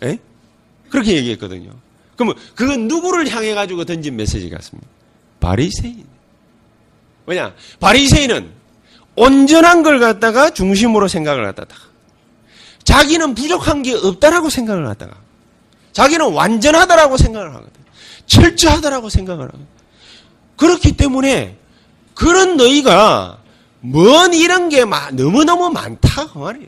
에? 0.04 0.20
그렇게 0.90 1.16
얘기했거든요. 1.16 1.72
그러면 2.16 2.36
그건 2.54 2.88
누구를 2.88 3.30
향해 3.30 3.56
가지고 3.56 3.86
던진 3.86 4.16
메시지 4.18 4.50
같습니다. 4.50 4.88
바리새인. 5.40 6.06
뭐냐? 7.26 7.56
바리새인은 7.80 8.52
온전한 9.16 9.82
걸 9.82 10.00
갖다가 10.00 10.50
중심으로 10.50 11.08
생각을 11.08 11.44
갖다가 11.46 11.93
자기는 12.84 13.36
부족한 13.36 13.84
게 13.84 13.94
없다라고 13.94 14.50
생각을 14.50 14.88
하다가 14.88 15.16
자기는 15.94 16.34
완전하다라고 16.34 17.18
생각을 17.18 17.54
하거든. 17.56 17.72
철저하다라고 18.26 19.10
생각을 19.10 19.46
하거든. 19.46 19.66
그렇기 20.58 20.98
때문에 20.98 21.58
그런 22.14 22.58
너희가 22.58 23.38
뭔 23.82 24.34
이런 24.34 24.70
게 24.70 24.86
너무너무 24.86 25.70
많다 25.70 26.28
그 26.28 26.38
말이에요. 26.38 26.68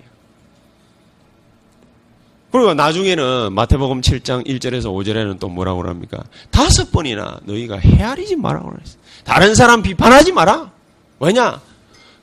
그리고 2.51 2.73
나중에는 2.73 3.51
마태복음 3.51 3.99
7장 4.01 4.47
1절에서 4.47 4.85
5절에는 4.85 5.39
또 5.39 5.49
뭐라고 5.49 5.81
그럽니까? 5.81 6.23
다섯 6.51 6.89
번이나 6.91 7.37
너희가 7.43 7.77
헤아리지 7.77 8.37
말라고 8.37 8.69
그랬어. 8.69 8.97
다른 9.25 9.55
사람 9.55 9.81
비판하지 9.81 10.31
마라. 10.31 10.71
왜냐? 11.19 11.59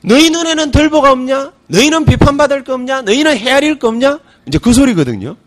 너희 0.03 0.29
눈에는 0.29 0.71
들보가 0.71 1.11
없냐? 1.11 1.53
너희는 1.67 2.05
비판받을 2.05 2.63
거 2.63 2.73
없냐? 2.73 3.01
너희는 3.03 3.37
헤아릴 3.37 3.79
거 3.79 3.87
없냐? 3.87 4.19
이제 4.47 4.57
그 4.57 4.73
소리거든요. 4.73 5.37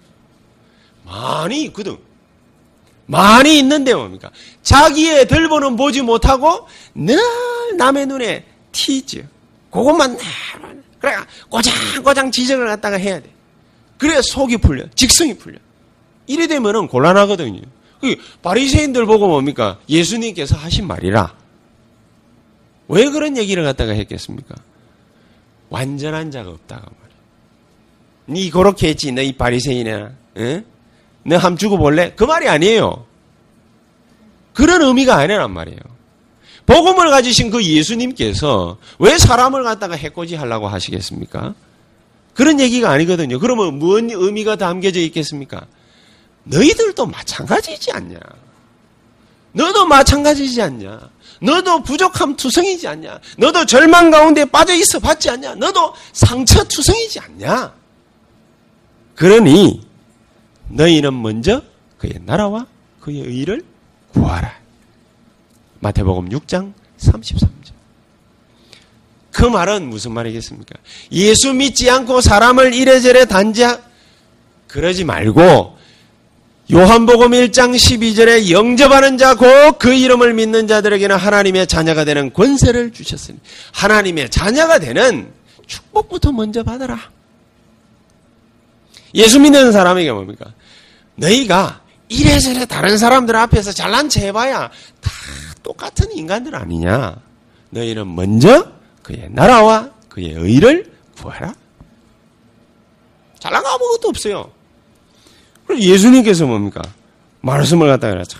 많이 1.04 1.62
있거든. 1.64 1.98
많이 3.06 3.58
있는데 3.58 3.94
뭡니까? 3.94 4.30
자기의 4.62 5.28
들보는 5.28 5.76
보지 5.76 6.02
못하고 6.02 6.66
늘 6.94 7.18
남의 7.76 8.06
눈에 8.06 8.44
티죠. 8.72 9.20
그것만 9.70 10.16
그래 10.98 11.14
꼬장꼬장 11.50 12.30
지적을 12.30 12.66
갖다가 12.66 12.96
해야 12.96 13.20
돼. 13.20 13.30
그래야 13.98 14.20
속이 14.22 14.56
풀려. 14.56 14.84
직성이 14.94 15.36
풀려. 15.36 15.58
이래 16.26 16.46
되면은 16.46 16.88
곤란하거든요. 16.88 17.60
그 18.00 18.16
바리새인들 18.42 19.06
보고 19.06 19.28
뭡니까? 19.28 19.78
예수님께서 19.88 20.56
하신 20.56 20.86
말이라. 20.86 21.34
왜 22.88 23.10
그런 23.10 23.36
얘기를 23.36 23.62
갖다가 23.64 23.92
했겠습니까? 23.92 24.54
완전한 25.68 26.30
자가 26.30 26.50
없다고 26.50 26.82
말이야. 26.82 27.16
니 28.28 28.50
그렇게 28.50 28.88
했지, 28.88 29.12
너이 29.12 29.32
바리새인이나. 29.32 30.12
응? 30.38 30.64
너함 31.24 31.56
주고 31.56 31.76
볼래? 31.76 32.12
그 32.14 32.24
말이 32.24 32.48
아니에요. 32.48 33.04
그런 34.52 34.82
의미가 34.82 35.16
아니란 35.16 35.50
말이에요. 35.52 35.80
복음을 36.66 37.10
가지신 37.10 37.50
그 37.50 37.64
예수님께서 37.64 38.78
왜 38.98 39.18
사람을 39.18 39.62
갖다가 39.62 39.94
해코지 39.94 40.34
하려고 40.34 40.66
하시겠습니까? 40.66 41.54
그런 42.34 42.60
얘기가 42.60 42.90
아니거든요. 42.90 43.38
그러면 43.38 43.78
뭔 43.78 44.10
의미가 44.10 44.56
담겨져 44.56 45.00
있겠습니까? 45.00 45.66
너희들도 46.44 47.06
마찬가지지 47.06 47.92
않냐? 47.92 48.18
너도 49.52 49.86
마찬가지지 49.86 50.60
않냐? 50.60 51.10
너도 51.40 51.82
부족함 51.82 52.36
투성이지 52.36 52.88
않냐? 52.88 53.20
너도 53.38 53.64
절망 53.66 54.10
가운데 54.10 54.44
빠져 54.44 54.74
있어 54.74 54.98
봤지 54.98 55.30
않냐? 55.30 55.54
너도 55.56 55.94
상처 56.12 56.64
투성이지 56.64 57.20
않냐? 57.20 57.74
그러니 59.14 59.86
너희는 60.68 61.20
먼저 61.20 61.62
그의 61.98 62.14
나라와 62.24 62.66
그의 63.00 63.20
의를 63.20 63.64
구하라. 64.12 64.52
마태복음 65.80 66.30
6장 66.30 66.72
33절. 66.98 67.76
그 69.30 69.44
말은 69.44 69.88
무슨 69.88 70.12
말이겠습니까? 70.12 70.76
예수 71.12 71.52
믿지 71.52 71.90
않고 71.90 72.22
사람을 72.22 72.72
이래저래 72.72 73.26
단지하 73.26 73.78
그러지 74.66 75.04
말고 75.04 75.75
요한복음 76.72 77.30
1장 77.30 77.76
12절에 77.76 78.50
영접하는 78.50 79.18
자 79.18 79.34
곧 79.36 79.78
그 79.78 79.92
이름을 79.94 80.34
믿는 80.34 80.66
자들에게는 80.66 81.14
하나님의 81.16 81.66
자녀가 81.68 82.04
되는 82.04 82.32
권세를 82.32 82.92
주셨으니 82.92 83.38
하나님의 83.72 84.30
자녀가 84.30 84.78
되는 84.80 85.32
축복부터 85.66 86.32
먼저 86.32 86.64
받아라. 86.64 86.98
예수 89.14 89.38
믿는 89.38 89.70
사람에게 89.70 90.10
뭡니까? 90.12 90.46
너희가 91.14 91.82
이래저래 92.08 92.64
다른 92.66 92.98
사람들 92.98 93.34
앞에서 93.36 93.72
잘난 93.72 94.08
체 94.08 94.26
해봐야 94.26 94.68
다 95.00 95.10
똑같은 95.62 96.10
인간들 96.12 96.54
아니냐? 96.56 97.16
너희는 97.70 98.12
먼저 98.14 98.72
그의 99.02 99.28
나라와 99.30 99.90
그의 100.08 100.32
의를 100.32 100.92
구하라. 101.16 101.54
잘난 103.38 103.62
거 103.62 103.68
아무것도 103.68 104.08
없어요. 104.08 104.50
그리고 105.66 105.82
예수님께서 105.82 106.46
뭡니까? 106.46 106.82
말씀을 107.40 107.88
갖다가 107.88 108.14
그랬죠. 108.14 108.38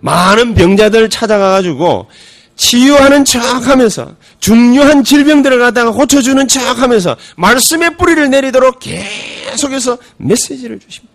많은 0.00 0.54
병자들 0.54 1.10
찾아가가지고 1.10 2.08
치유하는 2.56 3.24
척 3.24 3.68
하면서 3.68 4.16
중요한 4.38 5.04
질병들을 5.04 5.58
갖다가 5.58 5.92
고쳐주는 5.92 6.46
척 6.48 6.78
하면서 6.78 7.16
말씀의 7.36 7.96
뿌리를 7.96 8.28
내리도록 8.28 8.80
계속해서 8.80 9.98
메시지를 10.18 10.78
주십니다. 10.78 11.14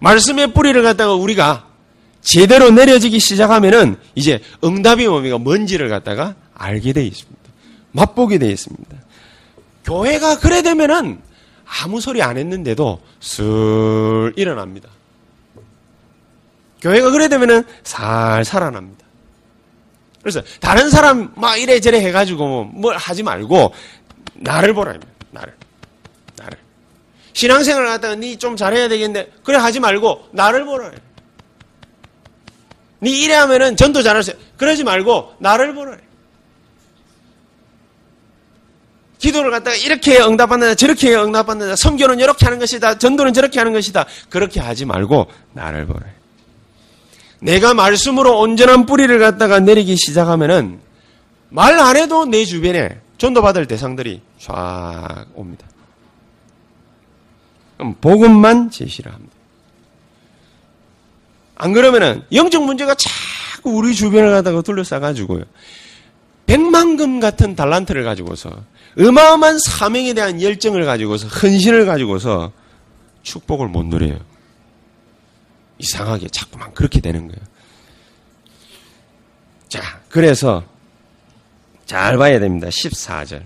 말씀의 0.00 0.52
뿌리를 0.52 0.82
갖다가 0.82 1.14
우리가 1.14 1.66
제대로 2.20 2.70
내려지기 2.70 3.18
시작하면은 3.18 3.96
이제 4.14 4.40
응답이 4.62 5.06
뭡니까? 5.08 5.38
뭔지를 5.38 5.88
갖다가 5.88 6.34
알게 6.54 6.92
돼 6.92 7.04
있습니다. 7.04 7.42
맛보게 7.92 8.38
돼 8.38 8.50
있습니다. 8.50 8.96
교회가 9.84 10.38
그래 10.38 10.62
되면은 10.62 11.18
아무 11.66 12.00
소리 12.00 12.22
안 12.22 12.36
했는데도 12.36 13.00
슬 13.20 14.32
일어납니다. 14.36 14.88
교회가 16.80 17.10
그래 17.10 17.28
되면은 17.28 17.64
살 17.82 18.44
살아납니다. 18.44 19.04
그래서 20.20 20.42
다른 20.60 20.90
사람 20.90 21.32
막 21.36 21.56
이래저래 21.56 21.98
해가지고 22.00 22.64
뭘 22.64 22.96
하지 22.96 23.22
말고 23.22 23.72
나를 24.34 24.74
보라 24.74 24.94
나를. 25.30 25.54
나를. 26.36 26.58
신앙생활 27.32 27.86
갖다가 27.86 28.14
니 28.14 28.36
좀 28.38 28.56
잘해야 28.56 28.88
되겠는데 28.88 29.32
그래 29.42 29.58
하지 29.58 29.80
말고 29.80 30.28
나를 30.32 30.64
보라. 30.64 30.90
니 33.02 33.22
이래 33.22 33.34
하면은 33.34 33.76
전도 33.76 34.02
잘할 34.02 34.22
수 34.22 34.32
그러지 34.56 34.84
말고 34.84 35.34
나를 35.38 35.74
보라 35.74 35.96
기도를 39.18 39.50
갖다가 39.50 39.76
이렇게 39.76 40.20
응답받는다, 40.20 40.74
저렇게 40.74 41.14
응답받는다, 41.16 41.76
성교는 41.76 42.20
이렇게 42.20 42.44
하는 42.44 42.58
것이다, 42.58 42.98
전도는 42.98 43.32
저렇게 43.32 43.58
하는 43.58 43.72
것이다. 43.72 44.04
그렇게 44.28 44.60
하지 44.60 44.84
말고 44.84 45.28
나를 45.52 45.86
보래. 45.86 46.06
내가 47.40 47.74
말씀으로 47.74 48.38
온전한 48.40 48.86
뿌리를 48.86 49.18
갖다가 49.18 49.60
내리기 49.60 49.96
시작하면은 49.96 50.80
말 51.50 51.78
안 51.78 51.96
해도 51.96 52.24
내 52.26 52.44
주변에 52.44 53.00
전도받을 53.18 53.66
대상들이 53.66 54.20
쫙 54.40 55.26
옵니다. 55.34 55.66
그럼 57.76 57.94
복음만 58.00 58.70
제시를 58.70 59.12
합니다. 59.12 59.32
안 61.56 61.72
그러면은 61.72 62.24
영적 62.32 62.64
문제가 62.64 62.94
자꾸 62.94 63.70
우리 63.70 63.94
주변을 63.94 64.30
갖다가 64.32 64.62
둘러싸가지고요. 64.62 65.44
백만금 66.46 67.20
같은 67.20 67.54
달란트를 67.54 68.04
가지고서 68.04 68.50
어마어마한 68.98 69.58
사명에 69.58 70.14
대한 70.14 70.40
열정을 70.40 70.84
가지고서 70.84 71.26
헌신을 71.28 71.86
가지고서 71.86 72.52
축복을 73.22 73.68
못 73.68 73.84
누려요. 73.86 74.18
이상하게 75.78 76.28
자꾸만 76.28 76.72
그렇게 76.74 77.00
되는 77.00 77.26
거예요. 77.26 77.40
자, 79.68 80.00
그래서 80.08 80.62
잘 81.86 82.16
봐야 82.16 82.38
됩니다. 82.38 82.68
14절. 82.68 83.42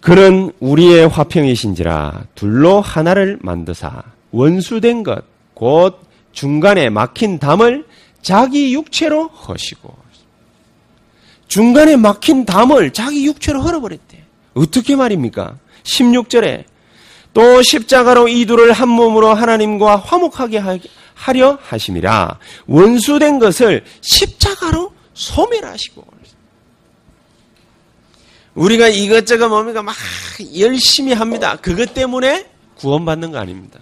그는 0.00 0.52
우리의 0.60 1.08
화평이신지라 1.08 2.26
둘로 2.34 2.80
하나를 2.80 3.38
만드사 3.40 4.02
원수된 4.30 5.02
것 5.02 5.32
곧 5.62 6.00
중간에 6.32 6.90
막힌 6.90 7.38
담을 7.38 7.86
자기 8.20 8.74
육체로 8.74 9.28
허시고 9.28 9.94
중간에 11.52 11.96
막힌 11.96 12.46
담을 12.46 12.94
자기 12.94 13.26
육체로 13.26 13.60
헐어버렸대. 13.60 14.24
어떻게 14.54 14.96
말입니까? 14.96 15.58
16절에 15.82 16.64
또 17.34 17.60
십자가로 17.60 18.28
이 18.28 18.46
둘을 18.46 18.72
한 18.72 18.88
몸으로 18.88 19.34
하나님과 19.34 19.96
화목하게 19.96 20.62
하려 21.12 21.58
하심이라 21.60 22.38
원수된 22.66 23.38
것을 23.38 23.84
십자가로 24.00 24.94
소멸하시고 25.12 26.06
우리가 28.54 28.88
이것저것 28.88 29.48
뭡니까 29.48 29.82
막 29.82 29.94
열심히 30.58 31.12
합니다. 31.12 31.56
그것 31.60 31.92
때문에 31.92 32.46
구원받는 32.76 33.30
거 33.30 33.38
아닙니다. 33.38 33.78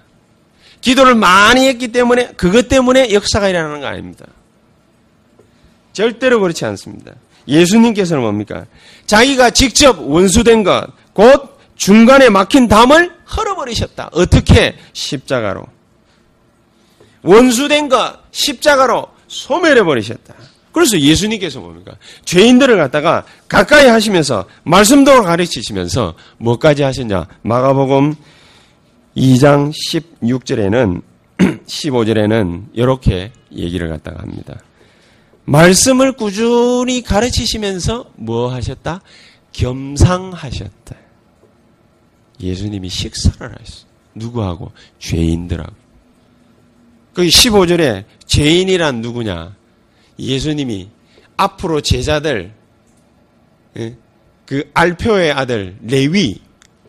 기도를 0.80 1.14
많이 1.14 1.68
했기 1.68 1.92
때문에 1.92 2.33
그것 2.33 2.66
때문에 2.66 3.12
역사가 3.12 3.48
일어나는 3.48 3.80
거 3.80 3.87
아닙니다. 3.87 4.26
절대로 5.92 6.40
그렇지 6.40 6.64
않습니다. 6.64 7.12
예수님께서는 7.48 8.22
뭡니까? 8.22 8.66
자기가 9.07 9.50
직접 9.50 9.98
원수된 10.00 10.62
것, 10.62 10.87
곧 11.12 11.59
중간에 11.76 12.29
막힌 12.29 12.68
담을 12.68 13.12
헐어버리셨다. 13.37 14.11
어떻게? 14.12 14.76
십자가로. 14.92 15.64
원수된 17.22 17.88
것, 17.88 18.18
십자가로 18.31 19.07
소멸해버리셨다. 19.29 20.35
그래서 20.72 20.98
예수님께서 20.98 21.61
뭡니까? 21.61 21.92
죄인들을 22.24 22.76
갖다가 22.76 23.24
가까이 23.48 23.87
하시면서 23.87 24.44
말씀도 24.62 25.22
가르치시면서 25.22 26.14
뭐까지 26.38 26.83
하셨냐? 26.83 27.26
마가복음 27.42 28.14
2장 29.16 29.72
16절에는 30.22 31.03
15절에는 31.66 32.64
이렇게 32.74 33.33
얘기를 33.53 33.88
갖다가 33.88 34.22
합니다. 34.22 34.61
말씀을 35.44 36.12
꾸준히 36.12 37.03
가르치시면서 37.03 38.11
뭐 38.16 38.53
하셨다? 38.53 39.00
겸상하셨다. 39.53 40.96
예수님이 42.40 42.88
식사를 42.88 43.40
하셨어요. 43.40 43.90
누구하고? 44.14 44.72
죄인들하고. 44.98 45.74
거기 47.14 47.29
15절에 47.29 48.05
죄인이란 48.26 49.00
누구냐? 49.00 49.57
예수님이 50.18 50.90
앞으로 51.37 51.81
제자들, 51.81 52.53
예? 53.79 53.96
그 54.46 54.70
알표의 54.74 55.33
아들 55.33 55.76
레위, 55.83 56.40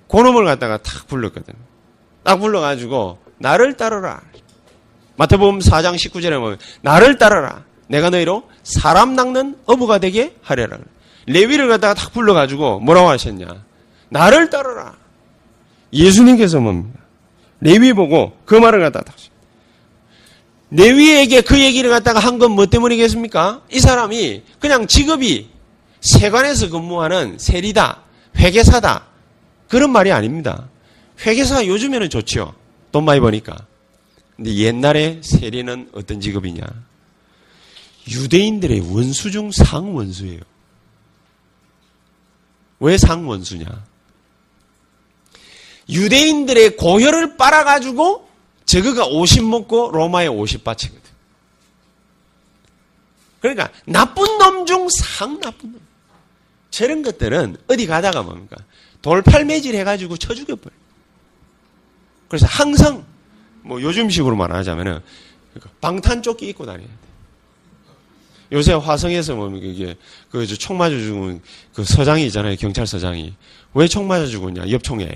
그놈을 0.10 0.46
갖다가 0.46 0.78
탁 0.78 1.08
불렀거든. 1.08 1.54
딱 2.24 2.38
불러가지고 2.38 3.20
나를 3.38 3.78
따르라. 3.78 4.22
마태복음 5.18 5.60
4장 5.60 5.96
19절에 5.96 6.40
보면 6.40 6.58
나를 6.82 7.18
따르라. 7.18 7.64
내가 7.92 8.10
너희로 8.10 8.44
사람 8.64 9.16
낚는 9.16 9.58
어부가 9.66 9.98
되게 10.00 10.34
하려라. 10.42 10.78
레위를 11.28 11.68
갖다가 11.68 11.94
탁 11.94 12.14
불러가지고 12.14 12.80
뭐라고 12.80 13.10
하셨냐? 13.10 13.66
나를 14.10 14.50
따르라. 14.50 14.96
예수님께서 15.94 16.60
뭡니까? 16.62 17.00
레위 17.60 17.92
보고 17.94 18.38
그 18.46 18.56
말을 18.56 18.80
갖다가 18.80 19.06
딱. 19.06 19.16
레위에게 20.72 21.42
그 21.42 21.60
얘기를 21.60 21.90
갖다가 21.90 22.20
한 22.20 22.40
건 22.40 22.52
뭐 22.52 22.66
때문이겠습니까? 22.66 23.62
이 23.72 23.80
사람이 23.80 24.44
그냥 24.60 24.88
직업이 24.88 25.50
세관에서 26.00 26.70
근무하는 26.70 27.38
세리다, 27.38 28.04
회계사다. 28.38 29.04
그런 29.68 29.92
말이 29.92 30.12
아닙니다. 30.14 30.70
회계사 31.26 31.66
요즘에는 31.68 32.10
좋죠. 32.10 32.54
돈 32.94 33.04
많이 33.04 33.20
버니까. 33.20 33.58
근데 34.38 34.56
옛날에 34.56 35.20
세리는 35.22 35.90
어떤 35.94 36.22
직업이냐? 36.22 36.64
유대인들의 38.10 38.94
원수 38.94 39.32
중 39.32 39.52
상원수예요. 39.52 40.42
왜 42.80 42.98
상원수냐? 42.98 43.86
유대인들의 45.90 46.78
고혈을 46.78 47.38
빨아가지고 47.38 48.30
저거가 48.66 49.06
50 49.06 49.44
먹고 49.46 49.92
로마에 49.92 50.28
50 50.28 50.64
바치거든. 50.64 51.02
그러니까 53.42 53.70
나쁜 53.86 54.38
놈 54.38 54.66
중 54.66 54.88
상 54.90 55.40
나쁜 55.40 55.74
놈. 55.74 55.82
저런 56.70 57.02
것들은 57.02 57.58
어디 57.68 57.86
가다가 57.86 58.24
뭡니까? 58.24 58.56
돌팔매질 59.02 59.76
해가지고 59.76 60.18
쳐 60.18 60.34
죽여버려. 60.34 60.74
그래서 62.30 62.46
항상 62.48 63.06
뭐 63.64 63.82
요즘식으로 63.82 64.36
말하자면은 64.36 65.02
그러니까 65.54 65.78
방탄조끼 65.82 66.48
입고 66.50 66.66
다녀야 66.66 66.88
돼. 66.88 66.94
요새 68.52 68.74
화성에서 68.74 69.36
뭡니까 69.36 69.66
이게 69.68 69.96
그 70.30 70.46
총 70.46 70.78
맞아 70.78 70.96
죽은 70.98 71.42
그 71.74 71.84
서장이 71.84 72.26
있잖아요 72.28 72.56
경찰서장이. 72.58 73.34
왜 73.74 73.88
총 73.88 74.08
맞아 74.08 74.26
죽었냐? 74.26 74.70
옆총에. 74.70 75.08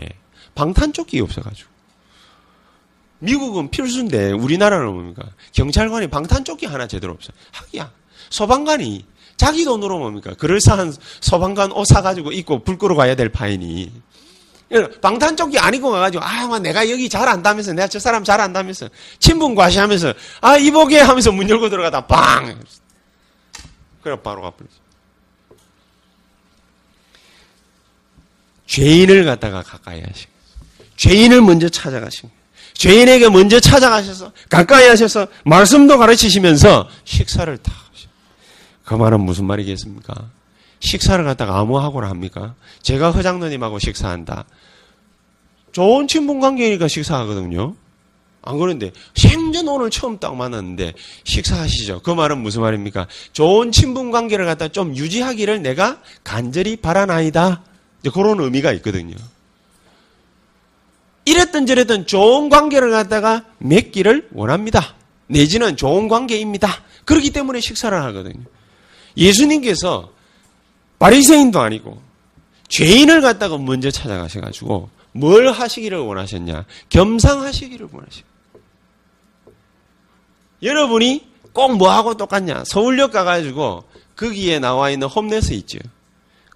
방탄조끼 0.55 1.19
없어가지고. 1.19 1.69
미국은 3.19 3.69
필수인데 3.71 4.31
우리나라는 4.31 4.93
뭡니까? 4.93 5.23
경찰관이 5.53 6.07
방탄조끼 6.07 6.65
하나 6.65 6.87
제대로 6.87 7.13
없어. 7.13 7.31
하기야. 7.51 7.91
소방관이 8.29 9.05
자기 9.37 9.65
돈으로 9.65 9.99
뭡니까? 9.99 10.33
그럴싸한 10.35 10.93
소방관 11.21 11.71
옷 11.73 11.85
사가지고 11.85 12.31
입고 12.31 12.63
불 12.63 12.77
끄러 12.77 12.95
가야 12.95 13.15
될 13.15 13.29
파인이. 13.29 13.91
방탄조끼 15.01 15.59
아니고 15.59 15.91
가가지고, 15.91 16.23
아, 16.23 16.59
내가 16.59 16.89
여기 16.89 17.07
잘 17.07 17.27
안다면서, 17.29 17.73
내가 17.73 17.87
저 17.87 17.99
사람 17.99 18.23
잘 18.23 18.41
안다면서, 18.41 18.89
친분 19.19 19.53
과시하면서, 19.55 20.13
아, 20.41 20.57
이보게 20.57 20.99
하면서 20.99 21.31
문 21.31 21.47
열고 21.49 21.69
들어가다, 21.69 22.07
빵! 22.07 22.59
그래, 24.05 24.15
바로 24.21 24.43
가버리죠. 24.43 24.75
죄인을 28.67 29.25
갖다가 29.25 29.63
가까이 29.63 29.99
하시고, 29.99 30.31
죄인을 30.95 31.41
먼저 31.41 31.67
찾아가시고, 31.69 32.29
죄인에게 32.75 33.29
먼저 33.29 33.59
찾아가셔서, 33.59 34.31
가까이 34.47 34.87
하셔서, 34.87 35.25
말씀도 35.45 35.97
가르치시면서, 35.97 36.87
식사를 37.03 37.57
다그 38.83 38.93
말은 38.93 39.21
무슨 39.21 39.45
말이겠습니까? 39.45 40.29
식사를 40.81 41.25
갖다가 41.25 41.57
아무 41.57 41.79
하고나 41.79 42.07
합니까? 42.07 42.53
제가 42.83 43.09
허장노님하고 43.09 43.79
식사한다. 43.79 44.45
좋은 45.71 46.07
친분 46.07 46.39
관계니까 46.39 46.87
식사하거든요. 46.87 47.75
안 48.45 48.57
그런데 48.59 48.91
생전 49.15 49.67
오늘 49.67 49.89
처음 49.89 50.19
딱 50.19 50.35
만났는데 50.35 50.93
식사하시죠. 51.23 52.01
그 52.03 52.11
말은 52.11 52.37
무슨 52.37 52.61
말입니까? 52.61 53.07
좋은 53.33 53.71
친분 53.71 54.11
관계를 54.11 54.45
갖다 54.45 54.67
좀 54.67 54.95
유지하기를 54.95 55.61
내가 55.61 56.01
간절히 56.23 56.75
바라나이다. 56.75 57.63
이제 58.01 58.09
그런 58.13 58.39
의미가 58.39 58.71
있거든요. 58.73 59.15
이랬던 61.25 61.65
저랬던 61.65 62.05
좋은 62.05 62.49
관계를 62.49 62.91
갖다가 62.91 63.45
맺기를 63.57 64.29
원합니다. 64.33 64.95
내지는 65.27 65.75
좋은 65.75 66.07
관계입니다. 66.07 66.69
그렇기 67.03 67.31
때문에 67.31 67.59
식사를 67.59 67.99
하거든요. 68.03 68.43
예수님께서 69.17 70.11
바리새인도 70.99 71.59
아니고 71.59 72.01
죄인을 72.69 73.21
갖다가 73.21 73.57
먼저 73.57 73.89
찾아가셔가지고 73.89 74.89
뭘 75.13 75.49
하시기를 75.51 75.97
원하셨냐? 75.97 76.65
겸상하시기를 76.89 77.87
원하시고. 77.91 78.34
여러분이 80.65 81.25
꼭 81.53 81.77
뭐하고 81.77 82.15
똑같냐? 82.17 82.63
서울역 82.65 83.11
가가지고 83.13 83.85
거기에 84.17 84.59
나와 84.59 84.89
있는 84.89 85.07
홈레스 85.07 85.53
있죠. 85.53 85.79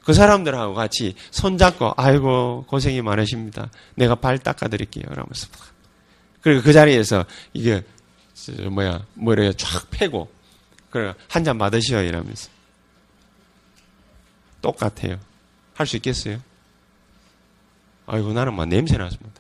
그 0.04 0.14
사람들하고 0.14 0.74
같이 0.74 1.14
손잡고 1.32 1.94
아이고 1.96 2.66
고생이 2.68 3.02
많으십니다. 3.02 3.70
내가 3.96 4.16
발 4.16 4.40
닦아드릴게요. 4.40 5.04
이러면서 5.12 5.48
그리고 6.42 6.62
그 6.64 6.74
자리에서 6.74 7.26
이게 7.54 7.84
뭐야 8.72 9.06
머리에 9.14 9.54
쫙 9.54 9.90
패고 9.92 10.30
그래, 10.90 11.14
한 11.28 11.44
잔 11.44 11.60
받으시오, 11.60 12.00
이러면서. 12.00 12.50
똑같아요. 14.62 15.20
할 15.76 15.86
수 15.86 15.96
있겠어요? 15.98 16.40
아이고, 18.08 18.34
나는 18.34 18.56
막 18.56 18.66
냄새 18.68 18.98
났습니다. 18.98 19.40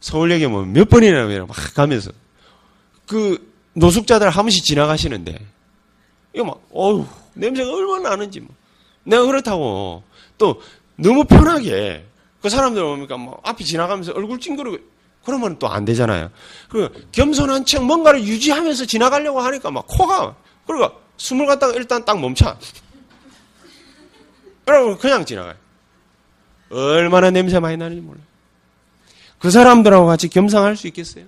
서울역에 0.00 0.46
뭐 0.46 0.64
몇 0.66 0.88
번이나 0.90 1.26
막 1.46 1.56
가면서. 1.74 2.10
그 3.10 3.52
노숙자들 3.72 4.30
한 4.30 4.44
번씩 4.44 4.62
지나가시는데, 4.62 5.36
이거 6.32 6.44
막, 6.44 6.62
어휴, 6.70 7.04
냄새가 7.34 7.68
얼마나 7.68 8.10
나는지 8.10 8.38
뭐. 8.38 8.54
내가 9.02 9.24
그렇다고 9.24 10.04
또 10.38 10.62
너무 10.94 11.24
편하게 11.24 12.06
그 12.40 12.48
사람들 12.48 12.80
뭡니까 12.80 13.16
뭐 13.16 13.40
앞이 13.42 13.64
지나가면서 13.64 14.12
얼굴 14.12 14.38
찡그리고 14.38 14.78
그러면 15.24 15.58
또 15.58 15.66
안 15.66 15.84
되잖아요. 15.84 16.30
그 16.68 17.08
겸손한 17.10 17.64
척 17.64 17.84
뭔가를 17.84 18.22
유지하면서 18.22 18.86
지나가려고 18.86 19.40
하니까 19.40 19.72
막 19.72 19.86
코가 19.88 20.36
그러니까 20.64 20.96
숨을 21.16 21.46
갖다가 21.46 21.72
일단 21.74 22.04
딱 22.04 22.20
멈춰. 22.20 22.56
그러고 24.64 24.98
그냥 24.98 25.24
지나가요. 25.24 25.56
얼마나 26.70 27.32
냄새 27.32 27.58
많이 27.58 27.76
나는지 27.76 28.02
몰라요. 28.02 28.22
그 29.40 29.50
사람들하고 29.50 30.06
같이 30.06 30.28
겸상할 30.28 30.76
수 30.76 30.86
있겠어요? 30.86 31.24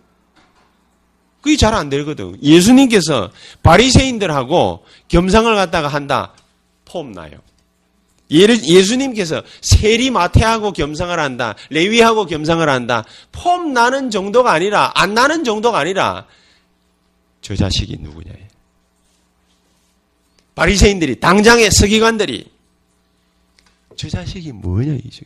그게 1.42 1.56
잘 1.56 1.74
안 1.74 1.90
되거든. 1.90 2.42
예수님께서 2.42 3.30
바리새인들하고 3.62 4.84
겸상을 5.08 5.54
갖다가 5.54 5.88
한다. 5.88 6.32
폼 6.86 7.12
나요. 7.12 7.32
예수님께서 8.30 9.42
세리 9.60 10.10
마태하고 10.10 10.72
겸상을 10.72 11.18
한다. 11.18 11.54
레위하고 11.68 12.24
겸상을 12.24 12.66
한다. 12.66 13.04
폼 13.32 13.74
나는 13.74 14.10
정도가 14.10 14.52
아니라 14.52 14.92
안 14.94 15.12
나는 15.12 15.44
정도가 15.44 15.78
아니라 15.78 16.26
저 17.42 17.54
자식이 17.54 17.98
누구냐. 18.00 18.32
바리새인들이 20.54 21.20
당장의 21.20 21.70
서기관들이 21.72 22.50
저 23.96 24.08
자식이 24.08 24.52
뭐냐 24.52 24.94
이제. 25.04 25.22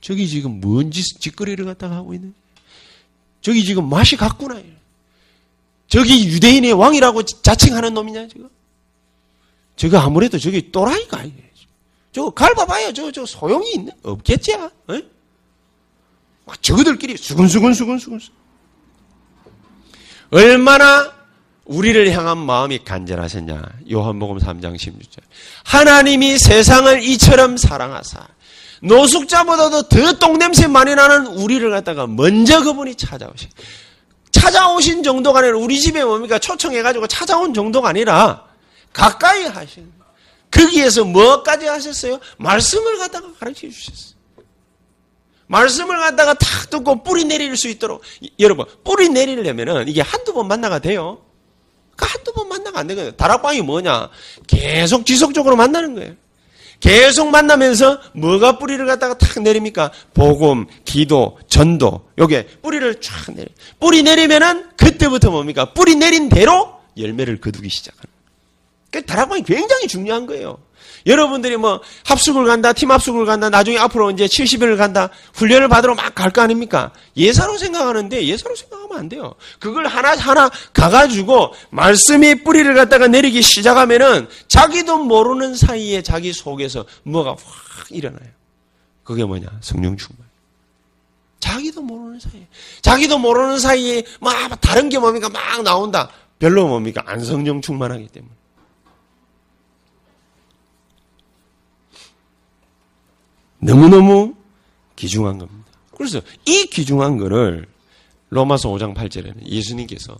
저기 0.00 0.26
지금 0.26 0.60
뭔 0.60 0.90
짓, 0.90 1.20
짓거리를 1.20 1.62
갖다가 1.66 1.96
하고 1.96 2.14
있는 2.14 2.34
저기 3.42 3.64
지금 3.64 3.88
맛이 3.88 4.16
갔구나. 4.16 4.60
저기 5.90 6.26
유대인의 6.28 6.72
왕이라고 6.72 7.24
자칭하는 7.24 7.92
놈이냐 7.92 8.28
지금. 8.28 8.48
저거 9.76 9.98
아무래도 9.98 10.38
저기 10.38 10.70
또라이가 10.70 11.18
아니에요. 11.18 11.50
저거 12.12 12.30
갈봐봐요. 12.30 12.92
저, 12.92 13.10
저 13.12 13.26
소용이 13.26 13.72
있네? 13.74 13.92
없겠지? 14.02 14.54
어? 14.54 14.70
저거들끼리 16.60 17.16
수근수근 17.16 17.74
수근수근. 17.74 18.20
얼마나 20.30 21.12
우리를 21.64 22.10
향한 22.12 22.38
마음이 22.38 22.84
간절하셨냐. 22.84 23.62
요한복음 23.90 24.38
3장 24.38 24.76
16절. 24.76 25.18
하나님이 25.64 26.38
세상을 26.38 27.02
이처럼 27.02 27.56
사랑하사 27.56 28.26
노숙자보다도 28.82 29.88
더 29.88 30.12
똥냄새 30.18 30.68
많이 30.68 30.94
나는 30.94 31.26
우리를 31.26 31.68
갖다가 31.70 32.06
먼저 32.06 32.62
그분이 32.62 32.94
찾아오신. 32.94 33.50
찾아오신 34.30 35.02
정도가 35.02 35.40
아니라 35.40 35.58
우리 35.58 35.80
집에 35.80 36.04
뭡니까 36.04 36.38
초청해가지고 36.38 37.06
찾아온 37.06 37.52
정도가 37.54 37.88
아니라 37.88 38.44
가까이 38.92 39.44
하신. 39.44 39.92
거기에서 40.50 41.04
뭐까지 41.04 41.66
하셨어요? 41.66 42.18
말씀을 42.38 42.98
갖다가 42.98 43.28
가르쳐 43.38 43.68
주셨어요. 43.68 44.18
말씀을 45.46 45.98
갖다가 45.98 46.34
탁 46.34 46.70
듣고 46.70 47.02
뿌리 47.02 47.24
내릴 47.24 47.56
수 47.56 47.68
있도록 47.68 48.02
여러분 48.38 48.66
뿌리 48.84 49.08
내리려면은 49.08 49.88
이게 49.88 50.00
한두 50.00 50.32
번 50.32 50.46
만나가 50.46 50.78
돼요. 50.78 51.24
그 51.96 52.06
한두 52.08 52.32
번 52.32 52.48
만나가 52.48 52.80
안 52.80 52.86
되거든요. 52.86 53.12
다락방이 53.16 53.62
뭐냐? 53.62 54.10
계속 54.46 55.04
지속적으로 55.04 55.56
만나는 55.56 55.94
거예요. 55.94 56.14
계속 56.80 57.30
만나면서 57.30 58.00
뭐가 58.14 58.58
뿌리를 58.58 58.84
갖다가 58.86 59.16
탁 59.16 59.42
내립니까? 59.42 59.92
복음, 60.14 60.66
기도, 60.84 61.38
전도. 61.46 62.08
요게 62.18 62.46
뿌리를 62.62 63.00
쫙 63.00 63.32
내려. 63.34 63.48
뿌리 63.78 64.02
내리면은 64.02 64.70
그때부터 64.76 65.30
뭡니까? 65.30 65.72
뿌리 65.72 65.94
내린 65.94 66.28
대로 66.28 66.80
열매를 66.96 67.40
거두기 67.40 67.68
시작하는. 67.68 68.08
그 68.90 69.04
다락방이 69.04 69.42
굉장히 69.42 69.86
중요한 69.86 70.26
거예요. 70.26 70.58
여러분들이 71.06 71.56
뭐 71.56 71.80
합숙을 72.04 72.44
간다, 72.44 72.72
팀 72.72 72.90
합숙을 72.90 73.24
간다, 73.26 73.48
나중에 73.50 73.78
앞으로 73.78 74.10
이제 74.10 74.26
70일을 74.26 74.76
간다, 74.76 75.08
훈련을 75.34 75.68
받으러 75.68 75.94
막 75.94 76.14
갈 76.14 76.30
거 76.32 76.42
아닙니까? 76.42 76.92
예사로 77.16 77.56
생각하는데 77.58 78.26
예사로 78.26 78.54
생각하면 78.56 78.98
안 78.98 79.08
돼요. 79.08 79.34
그걸 79.58 79.86
하나하나 79.86 80.50
가가지고 80.72 81.54
말씀이 81.70 82.42
뿌리를 82.42 82.72
갖다가 82.74 83.06
내리기 83.08 83.42
시작하면은 83.42 84.28
자기도 84.48 84.98
모르는 84.98 85.54
사이에 85.54 86.02
자기 86.02 86.32
속에서 86.32 86.84
뭐가 87.04 87.30
확 87.30 87.86
일어나요. 87.90 88.28
그게 89.04 89.24
뭐냐? 89.24 89.48
성령 89.60 89.96
충만. 89.96 90.28
자기도 91.40 91.80
모르는 91.82 92.20
사이에. 92.20 92.46
자기도 92.82 93.18
모르는 93.18 93.58
사이에 93.58 94.02
막 94.20 94.60
다른 94.60 94.88
게 94.88 94.98
뭡니까? 94.98 95.28
막 95.30 95.62
나온다. 95.62 96.10
별로 96.38 96.68
뭡니까? 96.68 97.02
안 97.06 97.24
성령 97.24 97.60
충만하기 97.60 98.08
때문에. 98.08 98.32
너무너무 103.60 104.34
귀중한 104.96 105.38
겁니다. 105.38 105.70
그래서 105.96 106.20
이 106.46 106.66
귀중한 106.66 107.18
거를 107.18 107.66
로마서 108.30 108.70
5장 108.70 108.94
8절에는 108.94 109.46
예수님께서 109.46 110.16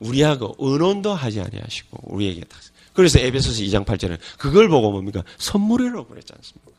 우리하고 0.00 0.54
언론도 0.58 1.12
하지 1.12 1.40
아니하시고 1.40 1.98
우리에게 2.04 2.42
다 2.44 2.56
그래서 2.92 3.18
에베소서 3.18 3.62
2장 3.62 3.84
8절에는 3.84 4.18
그걸 4.38 4.68
보고 4.68 4.90
뭡니까? 4.90 5.22
선물이라고 5.38 6.06
그랬지 6.08 6.32
않습니까? 6.34 6.72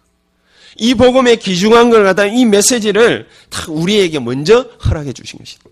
이 0.77 0.93
복음의 0.93 1.37
귀중한 1.37 1.89
걸 1.89 2.03
갖다 2.03 2.25
이 2.25 2.45
메시지를 2.45 3.27
다 3.49 3.71
우리에게 3.71 4.19
먼저 4.19 4.61
허락해 4.85 5.13
주신 5.13 5.39
것이다. 5.39 5.69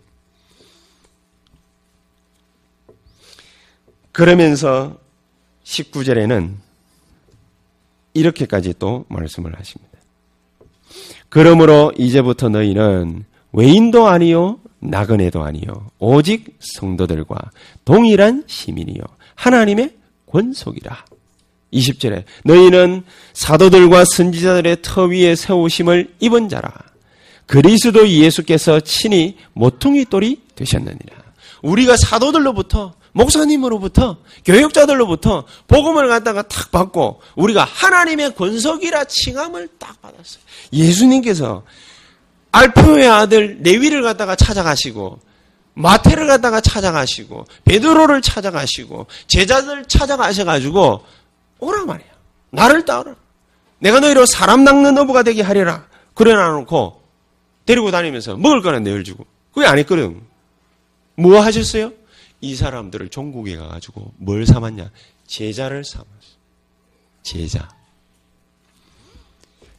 그러면서 4.12 4.98
19절에는 5.64 6.56
이렇게까지 8.14 8.74
또 8.80 9.06
말씀을 9.10 9.58
하십니다. 9.60 9.97
그러므로 11.30 11.92
이제부터 11.98 12.50
너희는 12.50 13.26
외인도 13.54 14.08
아니요 14.08 14.60
나그네도 14.80 15.44
아니요 15.44 15.90
오직 16.00 16.58
성도들과 16.60 17.38
동일한 17.86 18.44
시민이요 18.48 19.02
하나님의 19.36 19.92
권속이라. 20.28 21.06
20절에 21.74 22.24
너희는 22.44 23.04
사도들과 23.34 24.06
선지자들의 24.06 24.78
터 24.82 25.04
위에 25.06 25.36
세우심을 25.36 26.14
입은 26.20 26.50
자라. 26.50 26.74
그리스도 27.46 28.08
예수께서 28.08 28.80
친히 28.82 29.38
모퉁이 29.54 30.06
돌이 30.06 30.42
되셨느니라. 30.56 31.18
우리가 31.62 31.96
사도들로부터 31.98 32.94
목사님으로부터 33.18 34.18
교육자들로부터 34.46 35.46
복음을 35.68 36.08
갖다가 36.08 36.44
탁 36.44 36.72
받고 36.72 37.22
우리가 37.36 37.64
하나님의 37.64 38.36
권속이라 38.36 39.06
칭함을 39.06 39.70
딱 39.80 40.00
받았어요. 40.02 40.42
예수님께서 40.72 41.64
알표의 42.52 43.08
아들 43.10 43.60
레위를 43.62 44.04
갖다가 44.04 44.36
찾아가시고 44.36 45.20
마태를 45.74 46.28
갖다가 46.28 46.62
찾아가시고 46.62 47.46
베드로를 47.66 48.22
찾아가시고 48.22 49.08
제자들 49.28 49.86
찾아가셔 49.86 50.46
가지고 50.46 51.04
오라 51.60 51.86
말이야. 51.86 52.08
나를 52.52 52.86
따라. 52.86 53.16
내가 53.80 54.00
너희로 54.00 54.26
사람 54.26 54.64
낚는 54.64 54.98
어부가 54.98 55.24
되게 55.24 55.42
하리라. 55.42 55.86
그래 56.14 56.34
놔놓고 56.34 57.02
데리고 57.66 57.92
다니면서 57.92 58.38
먹을 58.38 58.62
거는 58.62 58.84
내어주고 58.84 59.26
그게 59.54 59.68
안 59.68 59.78
했거든. 59.80 60.22
뭐 61.16 61.42
하셨어요? 61.42 61.92
이 62.42 62.56
사람들을 62.56 63.10
종국에 63.10 63.56
가가지고 63.58 64.14
뭘 64.18 64.46
삼았냐? 64.46 64.92
제자를 65.26 65.84
삼았어. 65.84 66.08
제자. 67.24 67.70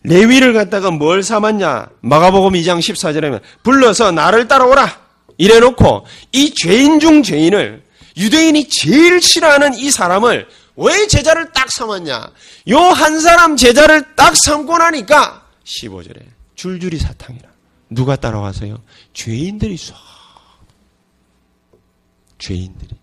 레위를 0.02 0.52
갖다가 0.52 0.90
뭘 0.90 1.22
삼았냐? 1.22 1.88
마가복음 2.00 2.52
2장 2.54 2.78
14절에 2.78 3.40
불러서 3.62 4.12
나를 4.12 4.48
따라오라. 4.48 5.06
이래 5.38 5.60
놓고 5.60 6.04
이 6.32 6.52
죄인 6.54 6.98
중 7.00 7.22
죄인을 7.22 7.82
유대인이 8.16 8.68
제일 8.68 9.22
싫어하는 9.22 9.74
이 9.74 9.90
사람을 9.90 10.48
왜 10.76 11.06
제자를 11.06 11.52
딱 11.52 11.70
삼았냐? 11.70 12.30
요 12.70 12.78
한 12.78 13.20
사람 13.20 13.56
제자를 13.56 14.14
딱 14.16 14.34
삼고 14.36 14.78
나니까 14.78 15.46
15절에 15.64 16.20
줄줄이 16.54 16.98
사탕이라. 16.98 17.48
누가 17.90 18.16
따라와서요? 18.16 18.80
죄인들이 19.14 19.76
쏙. 19.76 19.96
죄인들이. 22.38 22.96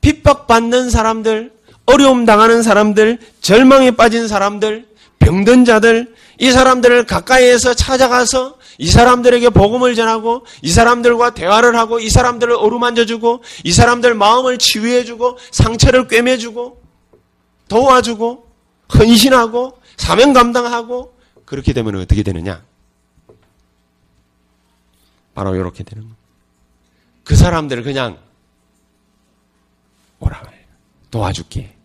핍박받는 0.00 0.90
사람들, 0.90 1.52
어려움 1.86 2.24
당하는 2.24 2.62
사람들, 2.62 3.18
절망에 3.40 3.92
빠진 3.92 4.28
사람들, 4.28 4.88
병든 5.18 5.64
자들, 5.64 6.14
이 6.38 6.50
사람들을 6.50 7.04
가까이에서 7.04 7.74
찾아가서 7.74 8.58
이 8.78 8.88
사람들에게 8.88 9.50
복음을 9.50 9.94
전하고 9.94 10.46
이 10.62 10.70
사람들과 10.70 11.34
대화를 11.34 11.76
하고 11.76 12.00
이 12.00 12.08
사람들을 12.08 12.54
어루만져주고 12.54 13.42
이 13.64 13.72
사람들 13.72 14.14
마음을 14.14 14.56
치유해주고 14.56 15.38
상처를 15.50 16.08
꿰매주고 16.08 16.80
도와주고 17.68 18.46
헌신하고 18.98 19.78
사명 19.98 20.32
감당하고 20.32 21.14
그렇게 21.44 21.74
되면 21.74 21.96
어떻게 21.96 22.22
되느냐? 22.22 22.62
바로 25.34 25.54
이렇게 25.54 25.84
되는 25.84 26.04
거예요. 26.04 26.19
그 27.30 27.36
사람들을 27.36 27.84
그냥 27.84 28.18
오라 30.18 30.42
도와줄게. 31.12 31.76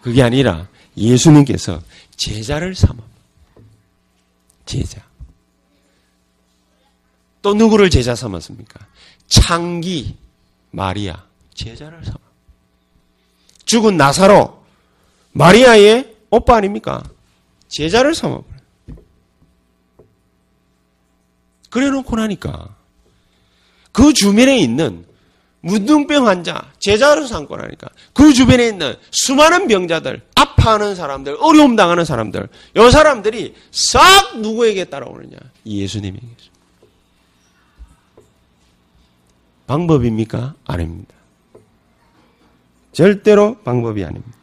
그게 0.00 0.22
아니라 0.22 0.68
예수님께서 0.96 1.82
제자를 2.14 2.76
삼아. 2.76 3.02
제자. 4.64 5.04
또 7.42 7.52
누구를 7.52 7.90
제자 7.90 8.14
삼았습니까? 8.14 8.86
창기, 9.26 10.16
마리아, 10.70 11.26
제자를 11.52 12.04
삼아. 12.04 12.18
죽은 13.64 13.96
나사로, 13.96 14.64
마리아의 15.32 16.14
오빠 16.30 16.54
아닙니까? 16.54 17.02
제자를 17.66 18.14
삼아. 18.14 18.40
그래 21.70 21.90
놓고 21.90 22.14
나니까 22.14 22.81
그 23.92 24.12
주변에 24.12 24.58
있는 24.58 25.04
문둥병 25.60 26.26
환자, 26.26 26.72
제자로 26.80 27.26
삼고 27.26 27.56
나니까 27.56 27.88
그 28.12 28.32
주변에 28.32 28.66
있는 28.68 28.96
수많은 29.10 29.68
병자들, 29.68 30.22
아파하는 30.34 30.94
사람들, 30.96 31.36
어려움 31.40 31.76
당하는 31.76 32.04
사람들, 32.04 32.48
이 32.76 32.90
사람들이 32.90 33.54
싹 33.70 34.38
누구에게 34.38 34.86
따라오느냐? 34.86 35.36
예수님에게. 35.64 36.26
방법입니까? 39.66 40.54
아닙니다. 40.64 41.14
절대로 42.92 43.58
방법이 43.60 44.04
아닙니다. 44.04 44.36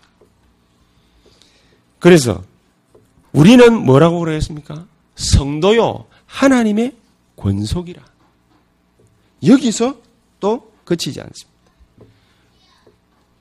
그래서 2.00 2.42
우리는 3.32 3.74
뭐라고 3.74 4.20
그러겠습니까? 4.20 4.86
성도요, 5.16 6.06
하나님의 6.26 6.96
권속이라. 7.36 8.02
여기서 9.46 9.98
또 10.40 10.72
그치지 10.86 11.20
않습니다. 11.22 11.60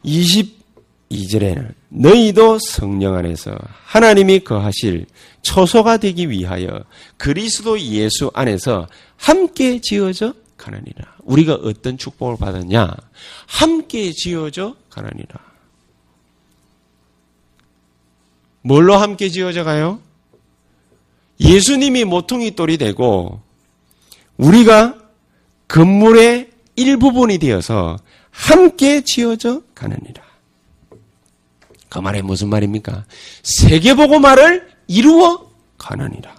22절에는 0.04 1.74
너희도 1.88 2.58
성령 2.60 3.14
안에서 3.14 3.56
하나님이 3.84 4.40
거하실 4.40 5.06
초소가 5.42 5.96
되기 5.96 6.30
위하여 6.30 6.84
그리스도 7.16 7.80
예수 7.80 8.30
안에서 8.34 8.86
함께 9.16 9.80
지어져 9.80 10.34
가느니라. 10.56 11.16
우리가 11.22 11.54
어떤 11.54 11.96
축복을 11.98 12.36
받았냐? 12.36 12.94
함께 13.46 14.12
지어져 14.12 14.76
가느니라. 14.90 15.48
뭘로 18.62 18.96
함께 18.96 19.28
지어져 19.28 19.64
가요? 19.64 20.00
예수님이 21.40 22.04
모퉁이 22.04 22.50
돌이 22.50 22.76
되고 22.76 23.40
우리가 24.36 24.98
건물의 25.68 26.50
일부분이 26.76 27.38
되어서 27.38 27.98
함께 28.30 29.02
지어져 29.02 29.62
가느니라. 29.74 30.22
그 31.88 31.98
말이 31.98 32.22
무슨 32.22 32.48
말입니까? 32.48 33.04
세계보고 33.42 34.18
말을 34.18 34.68
이루어 34.86 35.50
가느니라. 35.76 36.36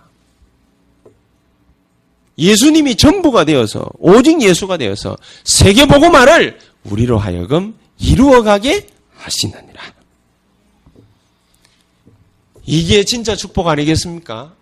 예수님이 2.37 2.95
전부가 2.95 3.43
되어서 3.43 3.89
오직 3.99 4.41
예수가 4.41 4.77
되어서 4.77 5.17
세계복음화를 5.43 6.57
우리로 6.85 7.17
하여금 7.17 7.77
이루어가게 7.99 8.87
하시느니라. 9.15 9.81
이게 12.65 13.03
진짜 13.03 13.35
축복 13.35 13.67
아니겠습니까? 13.67 14.53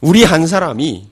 우리 0.00 0.24
한 0.24 0.46
사람이 0.46 1.08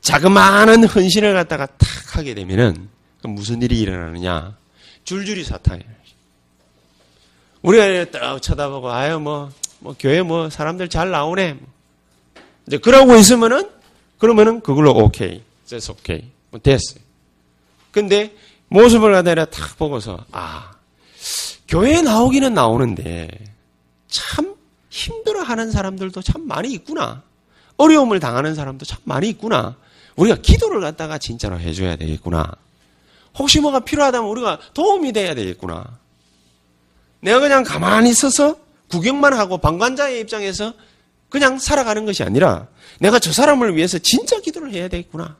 자그마한 0.00 0.84
헌신을 0.84 1.34
갖다가 1.34 1.66
탁 1.66 2.16
하게 2.16 2.34
되면은 2.34 2.88
무슨 3.24 3.60
일이 3.62 3.80
일어나느냐? 3.80 4.56
줄줄이 5.04 5.42
사탕이에요. 5.44 5.96
우리가 7.62 8.10
딱 8.10 8.40
쳐다보고 8.40 8.90
아유 8.90 9.18
뭐, 9.18 9.50
뭐 9.80 9.94
교회 9.98 10.22
뭐 10.22 10.48
사람들 10.48 10.88
잘 10.88 11.10
나오네. 11.10 11.58
이제 12.66 12.78
그러고 12.78 13.16
있으면은 13.16 13.70
그러면은 14.18 14.60
그걸로 14.60 14.92
오케이, 14.92 15.42
that's 15.66 15.90
오케이, 15.90 16.30
뭐 16.50 16.60
됐어요. 16.60 17.00
근데 17.90 18.34
모습을 18.68 19.12
갖다가 19.12 19.44
탁 19.46 19.76
보고서 19.78 20.24
아 20.32 20.72
교회에 21.68 22.02
나오기는 22.02 22.54
나오는데 22.54 23.28
참 24.08 24.54
힘들어하는 24.90 25.70
사람들도 25.70 26.22
참 26.22 26.46
많이 26.46 26.72
있구나. 26.72 27.22
어려움을 27.76 28.20
당하는 28.20 28.54
사람도 28.54 28.84
참 28.84 28.98
많이 29.04 29.28
있구나. 29.28 29.76
우리가 30.16 30.36
기도를 30.36 30.80
갖다가 30.80 31.18
진짜로 31.18 31.58
해줘야 31.58 31.96
되겠구나. 31.96 32.50
혹시 33.38 33.60
뭐가 33.60 33.80
필요하다면 33.80 34.28
우리가 34.30 34.58
도움이 34.72 35.12
돼야 35.12 35.34
되겠구나. 35.34 35.84
내가 37.20 37.40
그냥 37.40 37.64
가만히 37.64 38.10
있어서 38.10 38.56
구경만 38.88 39.34
하고 39.34 39.58
방관자의 39.58 40.20
입장에서 40.20 40.72
그냥 41.28 41.58
살아가는 41.58 42.06
것이 42.06 42.22
아니라 42.22 42.68
내가 43.00 43.18
저 43.18 43.32
사람을 43.32 43.76
위해서 43.76 43.98
진짜 43.98 44.40
기도를 44.40 44.72
해야 44.72 44.88
되겠구나. 44.88 45.36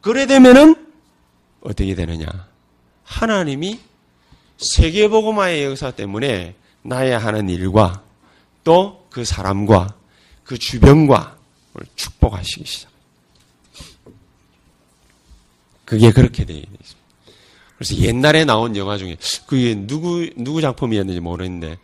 그래 0.00 0.26
되면은 0.26 0.86
어떻게 1.60 1.94
되느냐. 1.94 2.26
하나님이 3.02 3.80
세계복음화의 4.58 5.64
역사 5.64 5.90
때문에 5.90 6.54
나의 6.82 7.18
하는 7.18 7.48
일과 7.48 8.02
또 8.62 8.98
그 9.10 9.24
사람과 9.24 9.94
그 10.48 10.56
주변과 10.56 11.36
축복하시기 11.94 12.64
시작. 12.64 12.90
그게 15.84 16.10
그렇게 16.10 16.46
되어 16.46 16.56
있습니다. 16.56 16.98
그래서 17.76 17.94
옛날에 17.96 18.46
나온 18.46 18.74
영화 18.74 18.96
중에 18.96 19.18
그게 19.46 19.74
누구 19.74 20.26
누구 20.36 20.62
작품이었는지 20.62 21.20
모르는데 21.20 21.76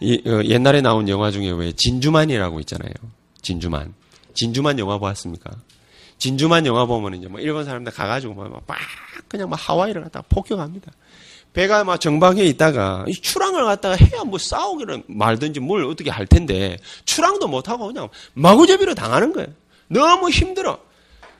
이, 0.00 0.20
어, 0.26 0.42
옛날에 0.44 0.80
나온 0.80 1.08
영화 1.08 1.30
중에 1.30 1.52
왜 1.52 1.70
진주만이라고 1.70 2.58
있잖아요. 2.60 2.92
진주만. 3.40 3.94
진주만 4.34 4.80
영화 4.80 4.98
보았습니까? 4.98 5.52
진주만 6.18 6.66
영화 6.66 6.86
보면 6.86 7.14
이제 7.14 7.28
뭐 7.28 7.38
일본 7.38 7.64
사람들 7.64 7.92
가가지고 7.92 8.34
막, 8.34 8.50
막 8.66 8.78
그냥 9.28 9.48
막 9.48 9.56
하와이를 9.56 10.02
갖다가 10.02 10.26
폭격합니다. 10.28 10.90
배가 11.52 11.84
막 11.84 12.00
정박에 12.00 12.44
있다가 12.44 13.04
이 13.08 13.12
출항을 13.12 13.64
갖다가 13.64 13.96
해야 13.96 14.22
뭐 14.24 14.38
싸우기를 14.38 15.04
말든지 15.06 15.60
뭘 15.60 15.84
어떻게 15.84 16.10
할 16.10 16.26
텐데 16.26 16.76
출항도 17.04 17.48
못하고 17.48 17.88
그냥 17.88 18.08
마구잡이로 18.34 18.94
당하는 18.94 19.32
거예요. 19.32 19.48
너무 19.88 20.30
힘들어. 20.30 20.78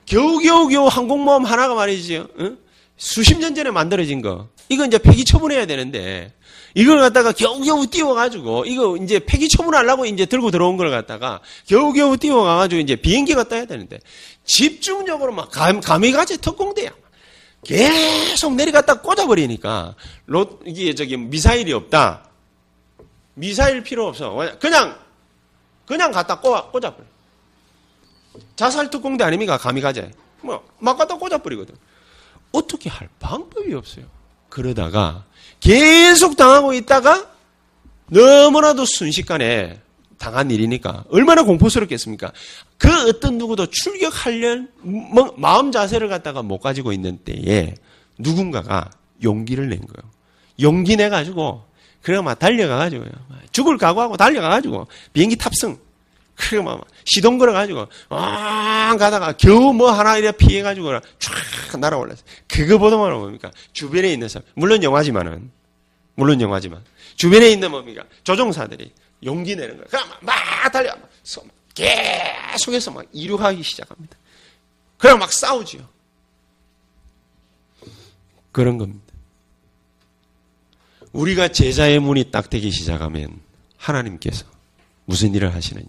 겨우겨우 0.06 0.68
겨우 0.68 0.86
항공모함 0.86 1.44
하나가 1.44 1.74
말이지 1.74 2.24
응? 2.40 2.58
수십 2.96 3.38
년 3.38 3.54
전에 3.54 3.70
만들어진 3.70 4.22
거. 4.22 4.48
이거 4.68 4.84
이제 4.84 4.98
폐기 4.98 5.24
처분해야 5.24 5.66
되는데 5.66 6.32
이걸 6.74 7.00
갖다가 7.00 7.32
겨우겨우 7.32 7.86
띄워가지고 7.86 8.64
이거 8.66 8.96
이제 8.96 9.18
폐기 9.18 9.48
처분하려고 9.48 10.06
이제 10.06 10.26
들고 10.26 10.50
들어온 10.50 10.76
걸 10.76 10.90
갖다가 10.90 11.40
겨우겨우 11.66 12.16
띄워가가지고 12.16 12.80
이제 12.80 12.96
비행기가 12.96 13.44
떠야 13.44 13.66
되는데 13.66 13.98
집중적으로 14.44 15.32
막 15.32 15.50
감, 15.50 15.80
감이 15.80 16.12
가지 16.12 16.38
특공대야. 16.38 16.90
계속 17.64 18.54
내려갔다 18.54 19.00
꽂아버리니까 19.00 19.94
로, 20.26 20.60
이게 20.64 20.94
저기 20.94 21.16
미사일이 21.16 21.72
없다. 21.72 22.28
미사일 23.34 23.82
필요 23.82 24.06
없어. 24.06 24.34
그냥 24.60 24.98
그냥 25.86 26.12
갖다 26.12 26.40
꽂아, 26.40 26.70
꽂아버려. 26.70 27.06
자살 28.56 28.90
특공대 28.90 29.24
아닙니까? 29.24 29.56
감이가제. 29.58 30.10
뭐막 30.42 30.98
갖다 30.98 31.16
꽂아버리거든. 31.16 31.74
어떻게 32.52 32.88
할 32.88 33.08
방법이 33.18 33.74
없어요. 33.74 34.06
그러다가 34.48 35.24
계속 35.60 36.36
당하고 36.36 36.72
있다가 36.72 37.30
너무나도 38.06 38.84
순식간에 38.86 39.80
당한 40.18 40.50
일이니까 40.50 41.04
얼마나 41.10 41.44
공포스럽겠습니까? 41.44 42.32
그 42.76 43.08
어떤 43.08 43.38
누구도 43.38 43.66
출격하려는 43.66 44.68
뭐 44.82 45.34
마음 45.36 45.72
자세를 45.72 46.08
갖다가 46.08 46.42
못 46.42 46.58
가지고 46.58 46.92
있는 46.92 47.18
때에 47.18 47.74
누군가가 48.18 48.90
용기를 49.22 49.68
낸 49.68 49.78
거예요. 49.80 50.10
용기 50.60 50.96
내 50.96 51.08
가지고 51.08 51.64
그래 52.02 52.20
막 52.20 52.38
달려가 52.38 52.76
가지고요. 52.76 53.10
죽을 53.52 53.78
각오하고 53.78 54.16
달려가 54.16 54.48
가지고 54.50 54.86
비행기 55.12 55.36
탑승. 55.36 55.78
그래 56.34 56.62
막 56.62 56.84
시동 57.04 57.38
걸어 57.38 57.52
가지고 57.52 57.86
아 58.10 58.96
가다가 58.98 59.32
겨우 59.32 59.72
뭐 59.72 59.90
하나 59.90 60.16
이래 60.16 60.30
피해 60.30 60.62
가지고 60.62 61.00
쫙 61.18 61.78
날아올랐어요. 61.78 62.24
그거 62.46 62.78
보다만 62.78 63.12
뭡니까? 63.12 63.50
주변에 63.72 64.12
있는 64.12 64.28
사람 64.28 64.46
물론 64.54 64.82
영화지만은 64.82 65.50
물론 66.14 66.40
영화지만 66.40 66.82
주변에 67.16 67.50
있는 67.50 67.70
뭡니까? 67.70 68.04
조종사들이 68.24 68.92
용기 69.24 69.56
내는 69.56 69.76
거예요. 69.76 69.86
그냥 69.88 70.08
막 70.20 70.72
달려. 70.72 70.96
계속해서 71.74 72.90
막 72.90 73.06
이루하기 73.12 73.62
시작합니다. 73.62 74.16
그냥 74.96 75.18
막 75.18 75.32
싸우지요. 75.32 75.88
그런 78.52 78.78
겁니다. 78.78 79.04
우리가 81.12 81.48
제자의 81.48 82.00
문이 82.00 82.30
딱 82.30 82.50
되기 82.50 82.70
시작하면 82.70 83.40
하나님께서 83.76 84.44
무슨 85.04 85.34
일을 85.34 85.54
하시느냐. 85.54 85.86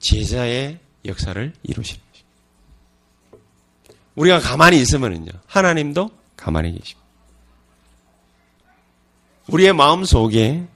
제자의 0.00 0.78
역사를 1.04 1.52
이루시는 1.62 2.00
것입니다. 2.12 2.36
우리가 4.16 4.40
가만히 4.40 4.80
있으면요. 4.80 5.30
하나님도 5.46 6.10
가만히 6.36 6.72
계십니다. 6.72 7.06
우리의 9.48 9.72
마음 9.72 10.04
속에 10.04 10.66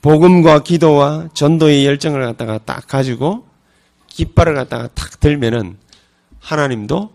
복음과 0.00 0.62
기도와 0.62 1.28
전도의 1.34 1.84
열정을 1.86 2.22
갖다가 2.22 2.58
딱 2.58 2.86
가지고 2.86 3.46
깃발을 4.06 4.54
갖다가 4.54 4.88
탁 4.94 5.20
들면은 5.20 5.76
하나님도 6.40 7.12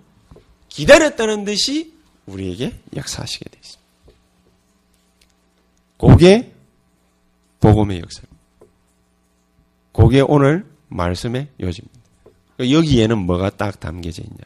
기다렸다는 0.70 1.46
듯이 1.46 1.94
우리에게 2.26 2.74
역사하시게 2.96 3.46
되어 3.50 3.60
있습니다. 3.62 3.84
그게 5.98 6.54
복음의 7.60 8.00
역사입니다. 8.00 8.34
그게 9.94 10.22
오늘 10.22 10.66
말씀의 10.90 11.48
요지입니다. 11.60 12.00
여기에는 12.60 13.18
뭐가 13.18 13.52
딱 13.52 13.80
담겨져 13.80 14.22
있냐. 14.24 14.38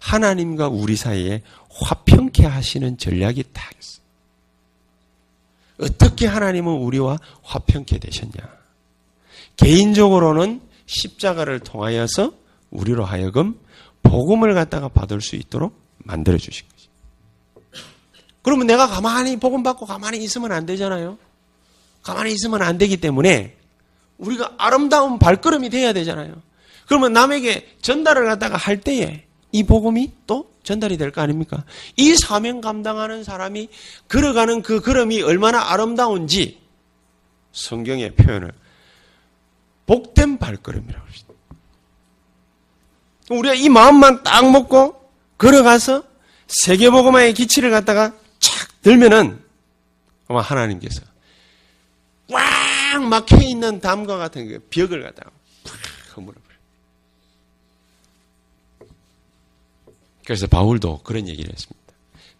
하나님과 0.00 0.68
우리 0.68 0.96
사이에 0.96 1.42
화평케 1.70 2.46
하시는 2.46 2.98
전략이 2.98 3.44
딱 3.52 3.70
있어요. 3.78 4.01
어떻게 5.80 6.26
하나님은 6.26 6.72
우리와 6.72 7.18
화평케 7.42 7.98
되셨냐? 7.98 8.32
개인적으로는 9.56 10.60
십자가를 10.86 11.60
통하여서 11.60 12.32
우리로 12.70 13.04
하여금 13.04 13.58
복음을 14.02 14.54
갖다가 14.54 14.88
받을 14.88 15.20
수 15.20 15.36
있도록 15.36 15.78
만들어 15.98 16.38
주신 16.38 16.66
거지. 16.68 16.88
그러면 18.42 18.66
내가 18.66 18.86
가만히 18.86 19.38
복음 19.38 19.62
받고 19.62 19.86
가만히 19.86 20.18
있으면 20.24 20.52
안 20.52 20.66
되잖아요. 20.66 21.18
가만히 22.02 22.32
있으면 22.32 22.62
안 22.62 22.78
되기 22.78 22.96
때문에 22.96 23.56
우리가 24.18 24.54
아름다운 24.58 25.18
발걸음이 25.18 25.70
돼야 25.70 25.92
되잖아요. 25.92 26.34
그러면 26.86 27.12
남에게 27.12 27.76
전달을 27.80 28.26
갖다가 28.26 28.56
할 28.56 28.80
때에 28.80 29.24
이 29.52 29.62
복음이 29.64 30.12
또 30.26 30.50
전달이 30.62 30.96
될 30.96 31.10
거 31.10 31.20
아닙니까? 31.20 31.64
이 31.96 32.14
사명 32.16 32.60
감당하는 32.60 33.24
사람이 33.24 33.68
걸어가는 34.08 34.62
그 34.62 34.80
걸음이 34.80 35.22
얼마나 35.22 35.72
아름다운지 35.72 36.60
성경의 37.52 38.14
표현을 38.14 38.52
복된 39.86 40.38
발걸음이라고 40.38 41.04
합니다. 41.04 41.26
우리가 43.30 43.54
이 43.54 43.68
마음만 43.68 44.22
딱 44.22 44.50
먹고 44.50 45.08
걸어가서 45.38 46.04
세계복음화의 46.46 47.34
기치를 47.34 47.70
갖다가 47.70 48.14
착 48.38 48.82
들면은 48.82 49.42
아마 50.28 50.40
하나님께서 50.40 51.02
꽉 52.30 53.02
막혀 53.02 53.36
있는 53.42 53.80
담과 53.80 54.16
같은 54.16 54.48
그 54.48 54.66
벽을 54.70 55.02
갖다가 55.02 55.30
팍 55.64 56.16
허물어 56.16 56.36
그래서 60.24 60.46
바울도 60.46 61.00
그런 61.02 61.28
얘기를 61.28 61.52
했습니다. 61.52 61.80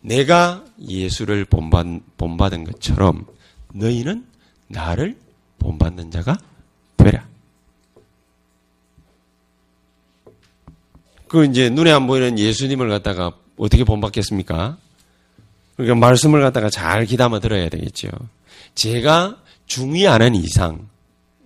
내가 0.01 0.64
예수를 0.80 1.45
본받, 1.45 1.87
본받 2.16 2.53
은 2.53 2.64
것처럼 2.64 3.26
너희는 3.72 4.26
나를 4.68 5.16
본받는 5.59 6.11
자가 6.11 6.39
되라. 6.97 7.26
그 11.28 11.47
이제 11.47 11.70
눈에 11.70 11.91
안 11.91 12.07
보이는 12.07 12.39
예수님을 12.39 12.89
갖다가 12.89 13.33
어떻게 13.57 13.85
본받겠습니까? 13.85 14.76
그러니까 15.76 16.07
말씀을 16.07 16.43
갖다가 16.43 16.68
잘 16.68 17.07
귀담아 17.07 17.39
들어야 17.39 17.68
되겠죠. 17.68 18.09
제가 18.74 19.39
중요하는 19.66 20.35
이상, 20.35 20.89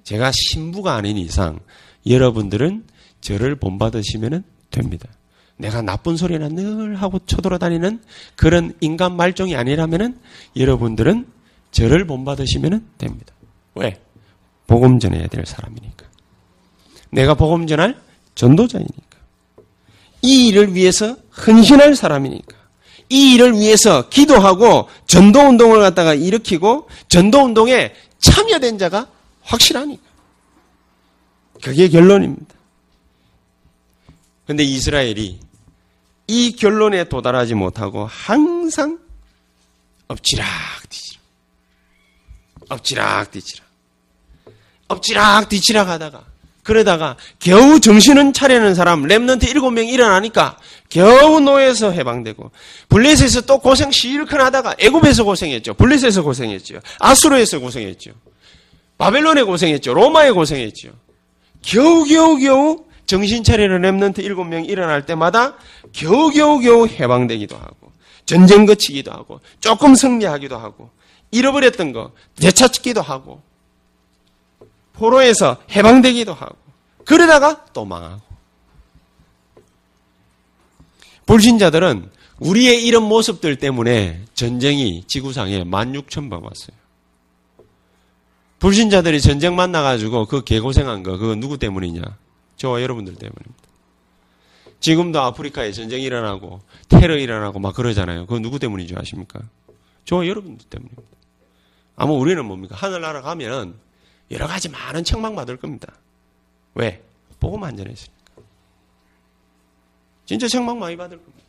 제가 0.02 0.32
신부가 0.32 0.94
아닌 0.94 1.16
이상, 1.16 1.60
여러분들은 2.06 2.84
저를 3.20 3.56
본받으시면 3.56 4.44
됩니다. 4.70 5.08
내가 5.56 5.82
나쁜 5.82 6.16
소리나 6.16 6.48
늘 6.48 6.96
하고 6.96 7.18
쳐돌아다니는 7.24 8.02
그런 8.34 8.74
인간 8.80 9.16
말종이 9.16 9.56
아니라면은 9.56 10.18
여러분들은 10.56 11.26
저를 11.70 12.06
본받으시면 12.06 12.86
됩니다. 12.98 13.32
왜? 13.74 14.00
복음 14.66 14.98
전해야 14.98 15.26
될 15.28 15.46
사람이니까. 15.46 16.06
내가 17.10 17.34
복음 17.34 17.66
전할 17.66 18.00
전도자이니까. 18.34 19.16
이 20.22 20.48
일을 20.48 20.74
위해서 20.74 21.16
헌신할 21.46 21.94
사람이니까. 21.94 22.56
이 23.08 23.34
일을 23.34 23.54
위해서 23.54 24.08
기도하고 24.08 24.88
전도 25.06 25.40
운동을 25.40 25.80
갖다가 25.80 26.14
일으키고 26.14 26.88
전도 27.08 27.44
운동에 27.44 27.92
참여된 28.18 28.78
자가 28.78 29.08
확실하니까. 29.42 30.02
그게 31.62 31.88
결론입니다. 31.88 32.54
근데 34.46 34.62
이스라엘이 34.64 35.45
이 36.28 36.56
결론에 36.56 37.04
도달하지 37.04 37.54
못하고 37.54 38.06
항상 38.06 38.98
엎치락 40.08 40.46
뒤치락, 40.88 41.22
엎치락 42.68 43.30
뒤치락, 43.30 43.66
엎치락 44.88 45.48
뒤치락 45.48 45.88
하다가 45.88 46.24
그러다가 46.66 47.16
겨우 47.38 47.78
정신은 47.78 48.32
차리는 48.32 48.74
사람 48.74 49.04
remnant 49.04 49.48
일곱 49.48 49.70
명 49.70 49.86
일어나니까 49.86 50.58
겨우 50.88 51.38
노예에서 51.38 51.92
해방되고 51.92 52.50
블레셋에서 52.88 53.42
또 53.42 53.58
고생 53.58 53.92
실컷 53.92 54.40
하다가 54.40 54.74
애굽에서 54.78 55.22
고생했죠. 55.22 55.74
블레셋에서 55.74 56.22
고생했죠. 56.22 56.80
앗수르에서 56.98 57.60
고생했죠. 57.60 58.10
바벨론에 58.98 59.44
고생했죠. 59.44 59.94
로마에 59.94 60.32
고생했죠. 60.32 60.90
겨우 61.62 62.04
겨우 62.04 62.36
겨우 62.36 62.84
정신 63.06 63.44
차리는 63.44 63.80
remnant 63.80 64.18
일곱 64.22 64.44
명 64.44 64.64
일어날 64.64 65.06
때마다 65.06 65.54
겨우 65.92 66.30
겨우 66.30 66.60
겨우 66.60 66.86
해방되기도 66.86 67.56
하고 67.56 67.92
전쟁 68.24 68.66
거치기도 68.66 69.12
하고 69.12 69.40
조금 69.60 69.94
승리하기도 69.94 70.58
하고 70.58 70.90
잃어버렸던 71.30 71.92
거 71.92 72.12
되찾기도 72.36 73.00
하고 73.00 73.40
포로에서 74.94 75.56
해방되기도 75.70 76.34
하고 76.34 76.56
그러다가 77.04 77.64
또 77.72 77.84
망하고 77.84 78.20
불신자들은 81.26 82.10
우리의 82.38 82.84
이런 82.84 83.02
모습들 83.04 83.56
때문에 83.56 84.22
전쟁이 84.34 85.04
지구상에 85.06 85.64
16,000번 85.64 86.42
왔어요. 86.42 86.76
불신자들이 88.58 89.20
전쟁 89.20 89.56
만나가지고 89.56 90.26
그 90.26 90.42
개고생한 90.44 91.02
거, 91.02 91.18
그거 91.18 91.34
누구 91.34 91.58
때문이냐? 91.58 92.02
저와 92.56 92.82
여러분들 92.82 93.14
때문입니다. 93.14 93.66
지금도 94.80 95.20
아프리카에 95.20 95.72
전쟁이 95.72 96.04
일어나고, 96.04 96.60
테러 96.88 97.16
일어나고 97.16 97.58
막 97.58 97.74
그러잖아요. 97.74 98.26
그거 98.26 98.38
누구 98.38 98.58
때문인 98.58 98.86
줄 98.86 98.98
아십니까? 98.98 99.40
저와 100.04 100.26
여러분들 100.26 100.66
때문입니다. 100.68 101.02
아마 101.96 102.12
우리는 102.12 102.44
뭡니까? 102.44 102.76
하늘나라 102.76 103.22
가면 103.22 103.74
여러 104.30 104.46
가지 104.46 104.68
많은 104.68 105.04
책망 105.04 105.34
받을 105.34 105.56
겁니다. 105.56 105.94
왜? 106.74 107.02
복음 107.40 107.64
안 107.64 107.76
전했으니까. 107.76 108.14
진짜 110.26 110.48
책망 110.48 110.78
많이 110.78 110.96
받을 110.96 111.18
겁니다. 111.18 111.46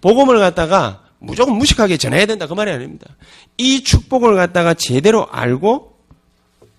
복음을 0.00 0.38
갖다가 0.38 1.04
무조건 1.18 1.56
무식하게 1.56 1.96
전해야 1.96 2.26
된다 2.26 2.46
그 2.46 2.54
말이 2.54 2.70
아닙니다. 2.70 3.16
이 3.56 3.82
축복을 3.82 4.36
갖다가 4.36 4.74
제대로 4.74 5.28
알고 5.30 5.98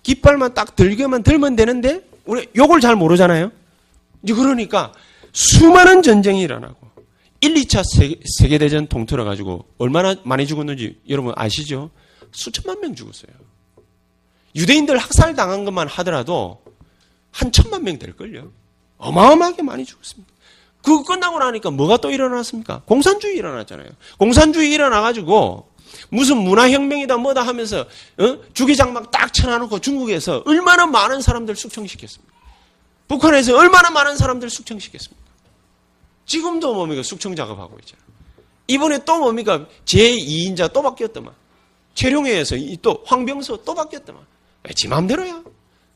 깃발만 0.02 0.54
딱 0.54 0.76
들게만 0.76 1.22
들면 1.22 1.56
되는데 1.56 2.08
우리 2.24 2.48
욕을 2.56 2.80
잘 2.80 2.96
모르잖아요. 2.96 3.50
이제 4.22 4.34
그러니까 4.34 4.92
수많은 5.32 6.02
전쟁이 6.02 6.42
일어나고 6.42 6.76
1, 7.40 7.54
2차 7.54 7.82
세계, 8.38 8.58
대전 8.58 8.86
통틀어 8.86 9.24
가지고 9.24 9.64
얼마나 9.78 10.14
많이 10.24 10.46
죽었는지 10.46 11.00
여러분 11.08 11.32
아시죠? 11.36 11.90
수천만 12.32 12.80
명 12.80 12.94
죽었어요. 12.94 13.32
유대인들 14.54 14.98
학살 14.98 15.34
당한 15.34 15.64
것만 15.64 15.88
하더라도 15.88 16.62
한 17.30 17.52
천만 17.52 17.84
명 17.84 17.98
될걸요. 17.98 18.50
어마어마하게 18.98 19.62
많이 19.62 19.84
죽었습니다. 19.84 20.30
그거 20.82 21.02
끝나고 21.04 21.38
나니까 21.38 21.70
뭐가 21.70 21.98
또 21.98 22.10
일어났습니까? 22.10 22.82
공산주의 22.84 23.36
일어났잖아요. 23.36 23.88
공산주의 24.18 24.72
일어나가지고 24.72 25.69
무슨 26.10 26.38
문화혁명이다 26.38 27.16
뭐다 27.18 27.42
하면서 27.42 27.80
어? 27.80 28.38
주기장 28.54 28.92
막 28.92 29.10
딱 29.10 29.32
쳐놔놓고 29.32 29.78
중국에서 29.80 30.42
얼마나 30.46 30.86
많은 30.86 31.20
사람들 31.20 31.56
숙청시켰습니까? 31.56 32.32
북한에서 33.08 33.56
얼마나 33.56 33.90
많은 33.90 34.16
사람들 34.16 34.48
숙청시켰습니까? 34.50 35.20
지금도 36.26 36.74
뭡니까? 36.74 37.02
숙청 37.02 37.34
작업하고 37.34 37.76
있잖아요. 37.80 38.04
이번에 38.68 39.04
또 39.04 39.18
뭡니까? 39.18 39.66
제2인자 39.84 40.72
또 40.72 40.80
바뀌었더만. 40.82 41.34
최룡회에서 41.94 42.54
또 42.82 43.02
황병서 43.04 43.64
또 43.64 43.74
바뀌었더만. 43.74 44.22
왜 44.62 44.72
지 44.74 44.86
맘대로야? 44.86 45.42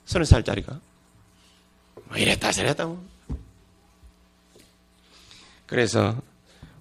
서른 0.07 0.25
살짜리가. 0.27 0.81
뭐 2.07 2.17
이랬다 2.19 2.51
저랬다 2.51 2.87
뭐. 2.87 3.05
그래서 5.67 6.17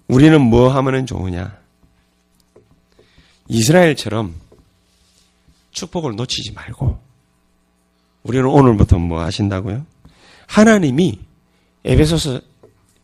우리는 0.08 0.40
뭐 0.40 0.68
하면 0.68 1.06
좋으냐? 1.06 1.56
이스라엘처럼 3.48 4.34
축복을 5.72 6.16
놓치지 6.16 6.52
말고 6.52 6.98
우리는 8.22 8.46
오늘부터 8.46 8.98
뭐 8.98 9.22
하신다고요? 9.22 9.84
하나님이 10.46 11.18
에베소서 11.84 12.40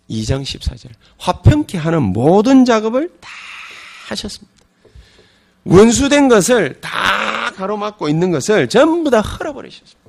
2장 0.09 0.43
14절 0.43 0.89
화평케 1.19 1.79
하는 1.79 2.03
모든 2.03 2.65
작업을 2.65 3.13
다 3.21 3.29
하셨습니다. 4.09 4.51
원수된 5.65 6.29
것을 6.29 6.81
다 6.81 7.53
가로막고 7.55 8.09
있는 8.09 8.31
것을 8.31 8.69
전부 8.69 9.11
다 9.11 9.21
흘어버리셨습니다. 9.21 10.01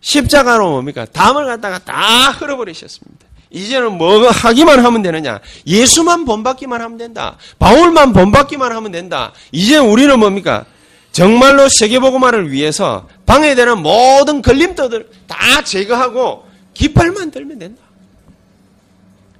십자가로 0.00 0.70
뭡니까? 0.70 1.06
담을 1.06 1.46
갖다가 1.46 1.78
다 1.78 2.30
흘어버리셨습니다. 2.30 3.26
이제는 3.54 3.96
뭐 3.96 4.28
하기만 4.28 4.84
하면 4.84 5.02
되느냐? 5.02 5.38
예수만 5.66 6.24
본받기만 6.24 6.80
하면 6.80 6.98
된다. 6.98 7.38
바울만 7.60 8.12
본받기만 8.12 8.72
하면 8.72 8.90
된다. 8.90 9.32
이제 9.52 9.78
우리는 9.78 10.18
뭡니까? 10.18 10.66
정말로 11.12 11.68
세계보고만을 11.68 12.50
위해서 12.50 13.08
방해되는 13.26 13.80
모든 13.80 14.42
걸림돌들 14.42 15.08
다 15.28 15.62
제거하고 15.62 16.44
깃발만 16.74 17.30
들면 17.30 17.60
된다. 17.60 17.80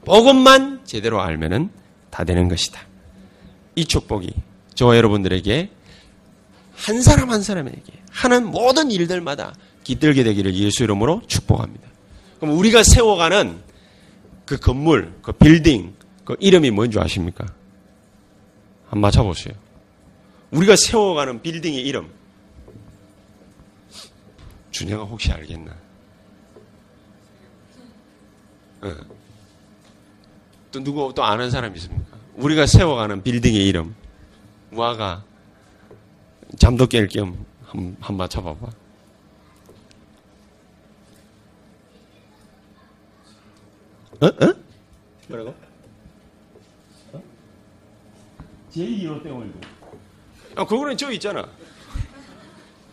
복음만 0.05 0.81
제대로 0.85 1.21
알면은 1.21 1.71
다 2.11 2.23
되는 2.23 2.49
것이다. 2.49 2.81
이 3.75 3.85
축복이 3.85 4.33
저와 4.77 4.97
여러분들에게 4.97 5.71
한 6.77 7.03
사람 7.03 7.31
한 7.31 7.43
사람에게 7.43 7.81
하는 8.13 8.47
모든 8.47 8.93
일들마다 8.93 9.55
깃들게 9.83 10.23
되기를 10.23 10.55
예수 10.55 10.85
이름으로 10.85 11.23
축복합니다. 11.27 11.89
그럼 12.39 12.57
우리가 12.57 12.85
세워가는 12.85 13.74
그 14.47 14.57
건물, 14.59 15.13
그 15.23 15.33
빌딩, 15.33 15.95
그 16.25 16.37
이름이 16.39 16.71
뭔지 16.71 16.99
아십니까? 16.99 17.47
한번 18.85 19.01
맞춰보세요. 19.01 19.55
우리가 20.51 20.77
세워가는 20.77 21.43
빌딩의 21.43 21.83
이름. 21.83 22.11
준영아 24.71 25.05
혹시 25.05 25.33
알겠나? 25.33 25.75
어. 28.83 28.95
또 30.73 30.83
누구 30.83 31.13
또 31.15 31.25
아는 31.25 31.51
사람 31.51 31.75
있습니까? 31.77 32.17
우리가 32.35 32.67
세워가는 32.67 33.23
빌딩의 33.23 33.67
이름. 33.67 33.95
무아가 34.71 35.25
잠도 36.59 36.87
깰 36.87 37.09
겸 37.11 37.45
한번 37.67 38.17
맞춰봐봐. 38.17 38.84
어? 44.25 44.27
어? 44.27 44.55
뭐라고? 45.29 45.55
어? 47.13 47.23
제2 48.73 49.07
롯데월드. 49.07 49.53
아, 50.57 50.65
그거는 50.65 50.97
저 50.97 51.11
있잖아. 51.13 51.47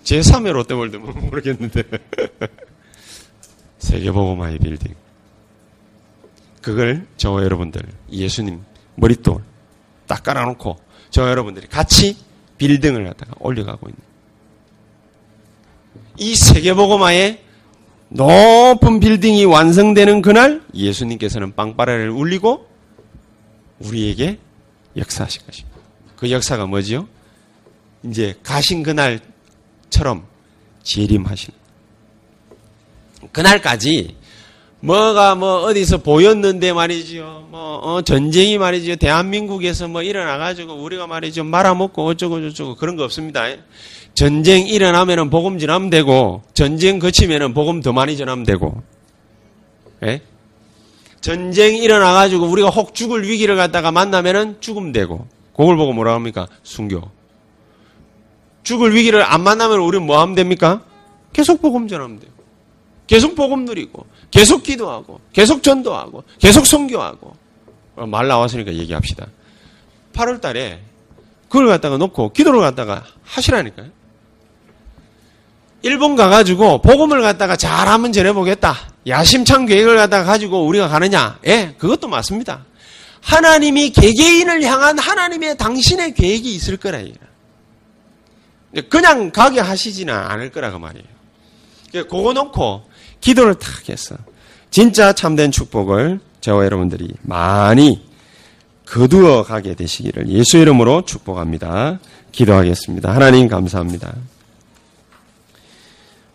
제3의 0.03 0.51
롯데월드면 0.51 1.13
뭐 1.13 1.21
모르겠는데. 1.23 1.83
세계복음화의 3.79 4.57
빌딩. 4.59 4.93
그걸 6.61 7.07
저와 7.17 7.43
여러분들, 7.43 7.81
예수님 8.11 8.63
머릿돌 8.95 9.41
딱 10.07 10.21
깔아놓고 10.23 10.77
저와 11.09 11.29
여러분들이 11.29 11.67
같이 11.67 12.17
빌딩을 12.57 13.05
갖다가 13.05 13.33
올려가고 13.39 13.87
있는. 13.89 13.99
이 16.17 16.35
세계복음화의 16.35 17.41
높은 18.13 18.99
빌딩이 18.99 19.45
완성되는 19.45 20.21
그날 20.21 20.61
예수님께서는 20.73 21.55
빵빠레를 21.55 22.09
울리고 22.09 22.67
우리에게 23.79 24.37
역사하실 24.97 25.45
것입니다. 25.45 25.77
그 26.17 26.29
역사가 26.29 26.65
뭐지요? 26.65 27.07
이제 28.03 28.35
가신 28.43 28.83
그날처럼 28.83 30.25
재림하신 30.83 31.53
그날까지 33.31 34.17
뭐가 34.81 35.35
뭐 35.35 35.61
어디서 35.61 35.99
보였는데 35.99 36.73
말이지요. 36.73 37.47
뭐 37.49 37.77
어, 37.77 38.01
전쟁이 38.01 38.57
말이죠. 38.57 38.97
대한민국에서 38.97 39.87
뭐 39.87 40.01
일어나 40.01 40.37
가지고 40.37 40.73
우리가 40.73 41.07
말이죠. 41.07 41.43
말아먹고 41.43 42.05
어쩌고 42.05 42.41
저쩌고 42.41 42.75
그런 42.75 42.97
거 42.97 43.03
없습니다. 43.05 43.45
전쟁 44.13 44.67
일어나면은 44.67 45.29
복음 45.29 45.57
전하면 45.57 45.89
되고 45.89 46.43
전쟁 46.53 46.99
거치면은 46.99 47.53
복음 47.53 47.81
더 47.81 47.93
많이 47.93 48.17
전하면 48.17 48.45
되고. 48.45 48.81
예? 50.03 50.21
전쟁 51.21 51.77
일어나 51.77 52.13
가지고 52.13 52.47
우리가 52.47 52.69
혹 52.69 52.93
죽을 52.93 53.27
위기를 53.27 53.55
갖다가 53.55 53.91
만나면은 53.91 54.57
죽으면 54.59 54.91
되고. 54.91 55.27
그걸 55.55 55.77
보고 55.77 55.93
뭐라 55.93 56.13
합니까? 56.13 56.47
순교. 56.63 57.01
죽을 58.63 58.93
위기를 58.93 59.23
안 59.23 59.41
만나면 59.41 59.79
우리는 59.79 60.05
뭐 60.05 60.19
하면 60.21 60.35
됩니까? 60.35 60.83
계속 61.33 61.61
복음 61.61 61.87
전하면 61.87 62.19
돼요. 62.19 62.31
계속 63.07 63.35
복음 63.35 63.65
누리고, 63.65 64.05
계속 64.29 64.63
기도하고, 64.63 65.19
계속 65.33 65.63
전도하고, 65.63 66.23
계속 66.39 66.65
성교하고. 66.65 67.35
어, 67.97 68.05
말 68.05 68.27
나왔으니까 68.27 68.73
얘기합시다. 68.73 69.27
8월 70.13 70.41
달에 70.41 70.79
그걸 71.49 71.67
갖다가 71.67 71.97
놓고 71.97 72.31
기도를 72.31 72.61
갖다가 72.61 73.03
하시라니까요. 73.23 73.89
일본 75.83 76.15
가가지고 76.15 76.81
복음을 76.81 77.21
갖다가 77.21 77.55
잘하면 77.55 78.11
전해보겠다. 78.11 78.75
야심찬 79.07 79.65
계획을 79.65 79.95
갖다가 79.95 80.23
가지고 80.25 80.65
우리가 80.67 80.87
가느냐? 80.87 81.39
예, 81.47 81.73
그것도 81.77 82.07
맞습니다. 82.07 82.65
하나님이 83.21 83.91
개개인을 83.91 84.63
향한 84.63 84.99
하나님의 84.99 85.57
당신의 85.57 86.13
계획이 86.13 86.53
있을 86.55 86.77
거라. 86.77 86.99
그냥 88.89 89.31
가게 89.31 89.59
하시지는 89.59 90.13
않을 90.13 90.51
거라고 90.51 90.79
말이에요. 90.79 91.05
그거 91.91 92.33
놓고 92.33 92.83
기도를 93.19 93.55
탁 93.55 93.89
했어. 93.89 94.15
진짜 94.69 95.13
참된 95.13 95.51
축복을 95.51 96.19
저와 96.39 96.65
여러분들이 96.65 97.09
많이 97.21 98.03
거두어 98.85 99.43
가게 99.43 99.75
되시기를 99.75 100.29
예수 100.29 100.57
이름으로 100.57 101.03
축복합니다. 101.05 101.99
기도하겠습니다. 102.31 103.13
하나님 103.13 103.47
감사합니다. 103.47 104.13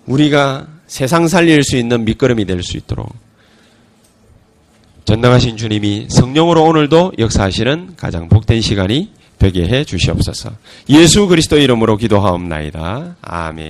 우리가 0.06 0.66
세상 0.86 1.28
살릴 1.28 1.62
수 1.64 1.76
있는 1.76 2.04
밑거름이 2.04 2.44
될 2.46 2.62
수 2.62 2.76
있도록 2.76 3.12
전능하신 5.04 5.56
주님이 5.56 6.08
성령으로 6.10 6.64
오늘도 6.64 7.12
역사하시는 7.18 7.94
가장 7.96 8.28
복된 8.28 8.60
시간이 8.60 9.12
되게 9.38 9.68
해 9.68 9.84
주시옵소서. 9.84 10.50
예수 10.88 11.28
그리스도 11.28 11.58
이름으로 11.58 11.96
기도하옵나이다. 11.96 13.16
아멘. 13.20 13.64